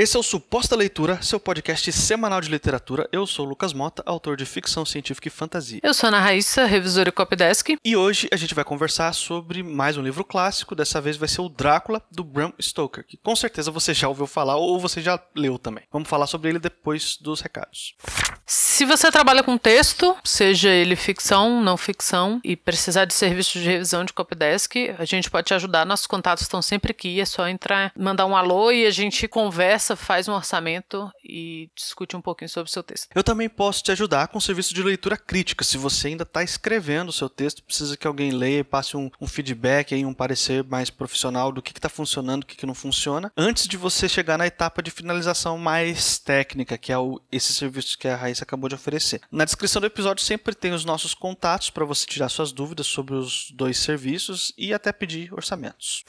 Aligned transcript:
Esse 0.00 0.16
é 0.16 0.18
o 0.18 0.22
Suposta 0.22 0.74
Leitura, 0.74 1.20
seu 1.20 1.38
podcast 1.38 1.92
semanal 1.92 2.40
de 2.40 2.48
literatura. 2.48 3.06
Eu 3.12 3.26
sou 3.26 3.44
o 3.44 3.48
Lucas 3.50 3.74
Mota, 3.74 4.02
autor 4.06 4.34
de 4.34 4.46
ficção 4.46 4.82
científica 4.82 5.28
e 5.28 5.30
fantasia. 5.30 5.78
Eu 5.82 5.92
sou 5.92 6.08
Ana 6.08 6.18
Raíssa, 6.18 6.64
revisora 6.64 7.10
e 7.10 7.12
copydesk. 7.12 7.76
E 7.84 7.94
hoje 7.94 8.26
a 8.32 8.36
gente 8.36 8.54
vai 8.54 8.64
conversar 8.64 9.12
sobre 9.12 9.62
mais 9.62 9.98
um 9.98 10.02
livro 10.02 10.24
clássico. 10.24 10.74
Dessa 10.74 11.02
vez 11.02 11.18
vai 11.18 11.28
ser 11.28 11.42
o 11.42 11.50
Drácula, 11.50 12.00
do 12.10 12.24
Bram 12.24 12.50
Stoker, 12.58 13.04
que 13.06 13.18
com 13.18 13.36
certeza 13.36 13.70
você 13.70 13.92
já 13.92 14.08
ouviu 14.08 14.26
falar 14.26 14.56
ou 14.56 14.80
você 14.80 15.02
já 15.02 15.22
leu 15.36 15.58
também. 15.58 15.84
Vamos 15.92 16.08
falar 16.08 16.26
sobre 16.26 16.48
ele 16.48 16.58
depois 16.58 17.18
dos 17.18 17.42
recados. 17.42 17.94
Se 18.52 18.84
você 18.84 19.12
trabalha 19.12 19.44
com 19.44 19.56
texto, 19.56 20.16
seja 20.24 20.70
ele 20.70 20.96
ficção, 20.96 21.62
não 21.62 21.76
ficção, 21.76 22.40
e 22.42 22.56
precisar 22.56 23.04
de 23.04 23.14
serviço 23.14 23.58
de 23.58 23.64
revisão 23.64 24.04
de 24.04 24.12
copydesk, 24.12 24.74
a 24.98 25.04
gente 25.04 25.30
pode 25.30 25.46
te 25.46 25.54
ajudar. 25.54 25.84
Nossos 25.84 26.06
contatos 26.06 26.42
estão 26.42 26.60
sempre 26.60 26.90
aqui. 26.90 27.20
É 27.20 27.24
só 27.24 27.46
entrar, 27.46 27.92
mandar 27.96 28.26
um 28.26 28.34
alô 28.34 28.72
e 28.72 28.86
a 28.86 28.90
gente 28.90 29.28
conversa, 29.28 29.89
faz 29.96 30.28
um 30.28 30.32
orçamento 30.32 31.10
e 31.24 31.70
discute 31.74 32.16
um 32.16 32.20
pouquinho 32.20 32.48
sobre 32.48 32.68
o 32.68 32.72
seu 32.72 32.82
texto. 32.82 33.08
Eu 33.14 33.24
também 33.24 33.48
posso 33.48 33.82
te 33.82 33.92
ajudar 33.92 34.28
com 34.28 34.38
o 34.38 34.40
serviço 34.40 34.74
de 34.74 34.82
leitura 34.82 35.16
crítica. 35.16 35.64
Se 35.64 35.78
você 35.78 36.08
ainda 36.08 36.22
está 36.22 36.42
escrevendo 36.42 37.08
o 37.08 37.12
seu 37.12 37.28
texto, 37.28 37.62
precisa 37.62 37.96
que 37.96 38.06
alguém 38.06 38.30
leia, 38.30 38.64
passe 38.64 38.96
um, 38.96 39.10
um 39.20 39.26
feedback, 39.26 39.94
aí, 39.94 40.04
um 40.04 40.14
parecer 40.14 40.64
mais 40.64 40.90
profissional 40.90 41.52
do 41.52 41.62
que 41.62 41.72
está 41.72 41.88
funcionando, 41.88 42.42
o 42.42 42.46
que, 42.46 42.56
que 42.56 42.66
não 42.66 42.74
funciona, 42.74 43.32
antes 43.36 43.66
de 43.66 43.76
você 43.76 44.08
chegar 44.08 44.36
na 44.38 44.46
etapa 44.46 44.82
de 44.82 44.90
finalização 44.90 45.58
mais 45.58 46.18
técnica, 46.18 46.78
que 46.78 46.92
é 46.92 46.98
o, 46.98 47.20
esse 47.30 47.52
serviço 47.52 47.98
que 47.98 48.08
a 48.08 48.16
Raíssa 48.16 48.44
acabou 48.44 48.68
de 48.68 48.74
oferecer. 48.74 49.20
Na 49.30 49.44
descrição 49.44 49.80
do 49.80 49.86
episódio 49.86 50.24
sempre 50.24 50.54
tem 50.54 50.72
os 50.72 50.84
nossos 50.84 51.14
contatos 51.14 51.70
para 51.70 51.84
você 51.84 52.06
tirar 52.06 52.28
suas 52.28 52.52
dúvidas 52.52 52.86
sobre 52.86 53.14
os 53.14 53.50
dois 53.52 53.78
serviços 53.78 54.52
e 54.56 54.74
até 54.74 54.92
pedir 54.92 55.32
orçamentos. 55.32 56.04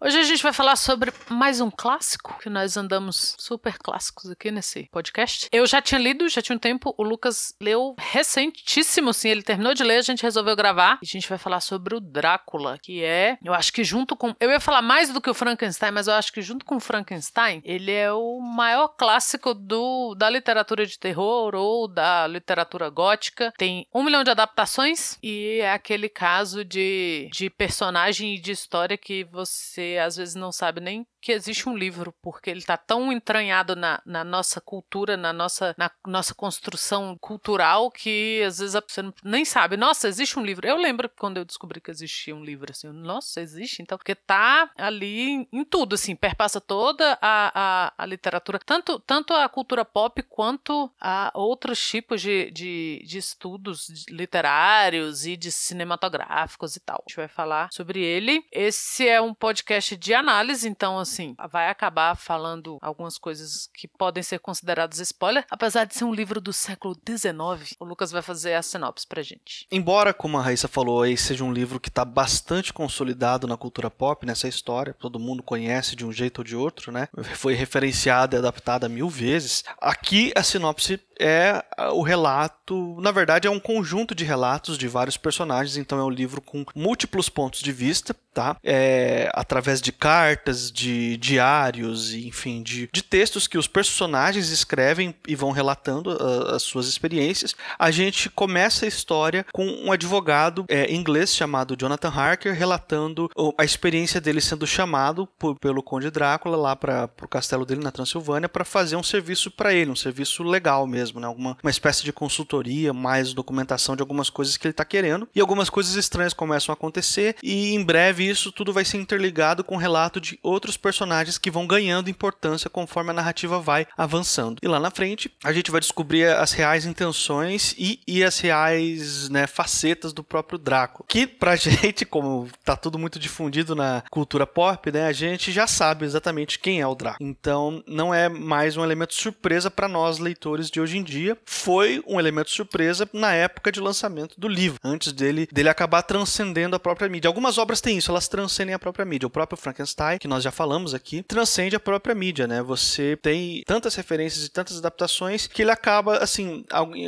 Hoje 0.00 0.18
a 0.18 0.22
gente 0.22 0.42
vai 0.42 0.52
falar 0.52 0.76
sobre 0.76 1.12
mais 1.28 1.60
um 1.60 1.70
clássico, 1.70 2.38
que 2.40 2.50
nós 2.50 2.76
andamos 2.76 3.25
super 3.38 3.78
clássicos 3.78 4.30
aqui 4.30 4.50
nesse 4.50 4.88
podcast. 4.90 5.48
Eu 5.50 5.66
já 5.66 5.80
tinha 5.80 6.00
lido, 6.00 6.28
já 6.28 6.42
tinha 6.42 6.56
um 6.56 6.58
tempo, 6.58 6.94
o 6.96 7.02
Lucas 7.02 7.54
leu 7.60 7.94
recentíssimo, 7.98 9.12
sim, 9.12 9.30
ele 9.30 9.42
terminou 9.42 9.74
de 9.74 9.82
ler, 9.82 9.98
a 9.98 10.02
gente 10.02 10.22
resolveu 10.22 10.54
gravar. 10.54 10.98
E 11.02 11.06
a 11.06 11.08
gente 11.08 11.28
vai 11.28 11.38
falar 11.38 11.60
sobre 11.60 11.94
o 11.94 12.00
Drácula, 12.00 12.78
que 12.82 13.02
é, 13.02 13.38
eu 13.44 13.54
acho 13.54 13.72
que 13.72 13.82
junto 13.82 14.16
com, 14.16 14.34
eu 14.38 14.50
ia 14.50 14.60
falar 14.60 14.82
mais 14.82 15.12
do 15.12 15.20
que 15.20 15.30
o 15.30 15.34
Frankenstein, 15.34 15.90
mas 15.90 16.06
eu 16.06 16.14
acho 16.14 16.32
que 16.32 16.42
junto 16.42 16.64
com 16.64 16.76
o 16.76 16.80
Frankenstein, 16.80 17.60
ele 17.64 17.92
é 17.92 18.12
o 18.12 18.40
maior 18.40 18.88
clássico 18.88 19.54
do 19.54 20.14
da 20.14 20.30
literatura 20.30 20.86
de 20.86 20.98
terror 20.98 21.54
ou 21.54 21.88
da 21.88 22.26
literatura 22.26 22.88
gótica. 22.88 23.52
Tem 23.56 23.86
um 23.94 24.02
milhão 24.02 24.24
de 24.24 24.30
adaptações 24.30 25.18
e 25.22 25.58
é 25.60 25.72
aquele 25.72 26.08
caso 26.08 26.64
de, 26.64 27.28
de 27.32 27.50
personagem 27.50 28.34
e 28.34 28.40
de 28.40 28.52
história 28.52 28.96
que 28.96 29.24
você 29.24 29.98
às 30.02 30.16
vezes 30.16 30.34
não 30.34 30.52
sabe 30.52 30.80
nem 30.80 31.06
que 31.26 31.32
existe 31.32 31.68
um 31.68 31.76
livro, 31.76 32.14
porque 32.22 32.48
ele 32.48 32.60
está 32.60 32.76
tão 32.76 33.10
entranhado 33.10 33.74
na, 33.74 34.00
na, 34.06 34.22
nossa 34.22 34.60
cultura, 34.60 35.16
na 35.16 35.32
nossa, 35.32 35.74
na 35.76 35.90
nossa 36.06 36.32
construção 36.32 37.18
cultural, 37.20 37.90
que 37.90 38.40
às 38.46 38.58
vezes 38.58 38.80
você 38.88 39.02
nem 39.24 39.44
sabe, 39.44 39.76
nossa, 39.76 40.06
existe 40.06 40.38
um 40.38 40.44
livro. 40.44 40.68
Eu 40.68 40.76
lembro 40.76 41.10
quando 41.18 41.38
eu 41.38 41.44
descobri 41.44 41.80
que 41.80 41.90
existia 41.90 42.32
um 42.32 42.44
livro, 42.44 42.70
assim, 42.70 42.86
nossa, 42.92 43.40
existe, 43.40 43.82
então, 43.82 43.98
porque 43.98 44.14
tá 44.14 44.70
ali 44.78 45.48
em 45.52 45.64
tudo, 45.64 45.96
assim, 45.96 46.14
perpassa 46.14 46.60
toda 46.60 47.18
a, 47.20 47.50
a, 47.52 47.92
a, 47.98 48.06
literatura, 48.06 48.60
tanto, 48.64 49.00
tanto 49.00 49.32
a 49.34 49.48
cultura 49.48 49.84
pop 49.84 50.22
quanto 50.22 50.88
a 51.00 51.32
outros 51.34 51.84
tipos 51.84 52.22
de, 52.22 52.52
de, 52.52 53.02
de 53.04 53.18
estudos 53.18 54.06
literários 54.08 55.26
e 55.26 55.36
de 55.36 55.50
cinematográficos 55.50 56.76
e 56.76 56.80
tal. 56.80 57.02
A 57.04 57.10
gente 57.10 57.16
vai 57.16 57.26
falar 57.26 57.68
sobre 57.72 58.00
ele. 58.00 58.44
Esse 58.52 59.08
é 59.08 59.20
um 59.20 59.34
podcast 59.34 59.96
de 59.96 60.14
análise, 60.14 60.68
então, 60.68 61.00
assim, 61.00 61.15
assim, 61.16 61.34
vai 61.50 61.68
acabar 61.68 62.14
falando 62.14 62.78
algumas 62.82 63.16
coisas 63.16 63.68
que 63.74 63.88
podem 63.88 64.22
ser 64.22 64.38
consideradas 64.38 64.98
spoiler, 65.00 65.44
apesar 65.50 65.84
de 65.84 65.94
ser 65.94 66.04
um 66.04 66.14
livro 66.14 66.40
do 66.40 66.52
século 66.52 66.94
XIX. 66.94 67.74
O 67.80 67.84
Lucas 67.84 68.10
vai 68.10 68.22
fazer 68.22 68.54
a 68.54 68.62
sinopse 68.62 69.06
pra 69.06 69.22
gente. 69.22 69.66
Embora, 69.70 70.12
como 70.12 70.38
a 70.38 70.42
Raíssa 70.42 70.68
falou 70.68 71.02
aí, 71.02 71.16
seja 71.16 71.44
um 71.44 71.52
livro 71.52 71.80
que 71.80 71.88
está 71.88 72.04
bastante 72.04 72.72
consolidado 72.72 73.46
na 73.46 73.56
cultura 73.56 73.90
pop, 73.90 74.26
nessa 74.26 74.48
história, 74.48 74.94
todo 74.94 75.18
mundo 75.18 75.42
conhece 75.42 75.96
de 75.96 76.04
um 76.04 76.12
jeito 76.12 76.38
ou 76.38 76.44
de 76.44 76.54
outro, 76.54 76.92
né? 76.92 77.08
Foi 77.34 77.54
referenciada 77.54 78.36
e 78.36 78.38
adaptada 78.38 78.88
mil 78.88 79.08
vezes. 79.08 79.64
Aqui 79.80 80.32
a 80.36 80.42
sinopse 80.42 81.00
é 81.18 81.64
o 81.92 82.02
relato, 82.02 83.00
na 83.00 83.10
verdade 83.10 83.48
é 83.48 83.50
um 83.50 83.58
conjunto 83.58 84.14
de 84.14 84.24
relatos 84.24 84.76
de 84.76 84.86
vários 84.86 85.16
personagens, 85.16 85.76
então 85.76 85.98
é 85.98 86.04
um 86.04 86.10
livro 86.10 86.42
com 86.42 86.64
múltiplos 86.74 87.28
pontos 87.28 87.60
de 87.60 87.72
vista, 87.72 88.14
tá? 88.34 88.56
É, 88.62 89.30
através 89.32 89.80
de 89.80 89.92
cartas, 89.92 90.70
de 90.70 90.95
diários, 91.16 92.12
enfim, 92.14 92.62
de, 92.62 92.88
de 92.92 93.02
textos 93.02 93.46
que 93.46 93.58
os 93.58 93.66
personagens 93.66 94.50
escrevem 94.50 95.14
e 95.26 95.34
vão 95.34 95.50
relatando 95.50 96.10
uh, 96.10 96.54
as 96.54 96.62
suas 96.62 96.86
experiências. 96.86 97.54
A 97.78 97.90
gente 97.90 98.28
começa 98.30 98.84
a 98.84 98.88
história 98.88 99.44
com 99.52 99.66
um 99.66 99.92
advogado 99.92 100.64
é, 100.68 100.92
inglês 100.92 101.34
chamado 101.34 101.76
Jonathan 101.78 102.08
Harker 102.10 102.54
relatando 102.54 103.30
a 103.58 103.64
experiência 103.64 104.20
dele 104.20 104.40
sendo 104.40 104.66
chamado 104.66 105.26
por, 105.38 105.58
pelo 105.58 105.82
Conde 105.82 106.10
Drácula 106.10 106.56
lá 106.56 106.76
para 106.76 107.08
o 107.22 107.28
castelo 107.28 107.64
dele 107.64 107.82
na 107.82 107.90
Transilvânia 107.90 108.48
para 108.48 108.64
fazer 108.64 108.96
um 108.96 109.02
serviço 109.02 109.50
para 109.50 109.72
ele, 109.72 109.90
um 109.90 109.96
serviço 109.96 110.42
legal 110.42 110.86
mesmo 110.86 110.96
mesmo, 110.96 111.20
né? 111.20 111.26
Alguma, 111.26 111.56
uma 111.62 111.70
espécie 111.70 112.04
de 112.04 112.12
consultoria, 112.12 112.92
mais 112.92 113.32
documentação 113.32 113.94
de 113.94 114.02
algumas 114.02 114.30
coisas 114.30 114.56
que 114.56 114.66
ele 114.66 114.72
está 114.72 114.84
querendo. 114.84 115.28
E 115.34 115.40
algumas 115.40 115.70
coisas 115.70 115.94
estranhas 115.94 116.32
começam 116.32 116.72
a 116.72 116.74
acontecer, 116.74 117.36
e 117.42 117.74
em 117.74 117.82
breve 117.82 118.28
isso 118.28 118.50
tudo 118.50 118.72
vai 118.72 118.84
ser 118.84 118.98
interligado 118.98 119.62
com 119.62 119.74
o 119.76 119.78
relato 119.78 120.20
de 120.20 120.38
outros 120.42 120.76
personagens 120.86 121.36
que 121.36 121.50
vão 121.50 121.66
ganhando 121.66 122.08
importância 122.08 122.70
conforme 122.70 123.10
a 123.10 123.14
narrativa 123.14 123.58
vai 123.58 123.88
avançando. 123.98 124.60
E 124.62 124.68
lá 124.68 124.78
na 124.78 124.88
frente, 124.88 125.28
a 125.42 125.52
gente 125.52 125.68
vai 125.68 125.80
descobrir 125.80 126.28
as 126.28 126.52
reais 126.52 126.86
intenções 126.86 127.74
e, 127.76 127.98
e 128.06 128.22
as 128.22 128.38
reais 128.38 129.28
né, 129.28 129.48
facetas 129.48 130.12
do 130.12 130.22
próprio 130.22 130.56
Draco. 130.56 131.04
Que 131.08 131.26
pra 131.26 131.56
gente, 131.58 132.06
como 132.06 132.48
tá 132.64 132.76
tudo 132.76 133.00
muito 133.00 133.18
difundido 133.18 133.74
na 133.74 134.04
cultura 134.12 134.46
pop, 134.46 134.92
né, 134.92 135.08
a 135.08 135.12
gente 135.12 135.50
já 135.50 135.66
sabe 135.66 136.04
exatamente 136.04 136.60
quem 136.60 136.80
é 136.80 136.86
o 136.86 136.94
Draco. 136.94 137.18
Então, 137.20 137.82
não 137.84 138.14
é 138.14 138.28
mais 138.28 138.76
um 138.76 138.84
elemento 138.84 139.14
surpresa 139.14 139.68
para 139.68 139.88
nós 139.88 140.20
leitores 140.20 140.70
de 140.70 140.80
hoje 140.80 140.98
em 140.98 141.02
dia, 141.02 141.36
foi 141.44 142.00
um 142.06 142.20
elemento 142.20 142.50
surpresa 142.50 143.10
na 143.12 143.32
época 143.34 143.72
de 143.72 143.80
lançamento 143.80 144.38
do 144.38 144.46
livro, 144.46 144.78
antes 144.84 145.12
dele, 145.12 145.48
dele 145.50 145.68
acabar 145.68 146.02
transcendendo 146.02 146.76
a 146.76 146.78
própria 146.78 147.08
mídia. 147.08 147.26
Algumas 147.26 147.58
obras 147.58 147.80
têm 147.80 147.98
isso, 147.98 148.12
elas 148.12 148.28
transcendem 148.28 148.72
a 148.72 148.78
própria 148.78 149.04
mídia. 149.04 149.26
O 149.26 149.30
próprio 149.30 149.58
Frankenstein, 149.58 150.18
que 150.18 150.28
nós 150.28 150.44
já 150.44 150.52
falamos 150.52 150.75
aqui, 150.94 151.22
transcende 151.22 151.76
a 151.76 151.80
própria 151.80 152.14
mídia, 152.14 152.46
né? 152.46 152.62
Você 152.62 153.16
tem 153.16 153.62
tantas 153.66 153.94
referências 153.94 154.44
e 154.44 154.50
tantas 154.50 154.78
adaptações 154.78 155.46
que 155.46 155.62
ele 155.62 155.70
acaba, 155.70 156.18
assim, 156.18 156.64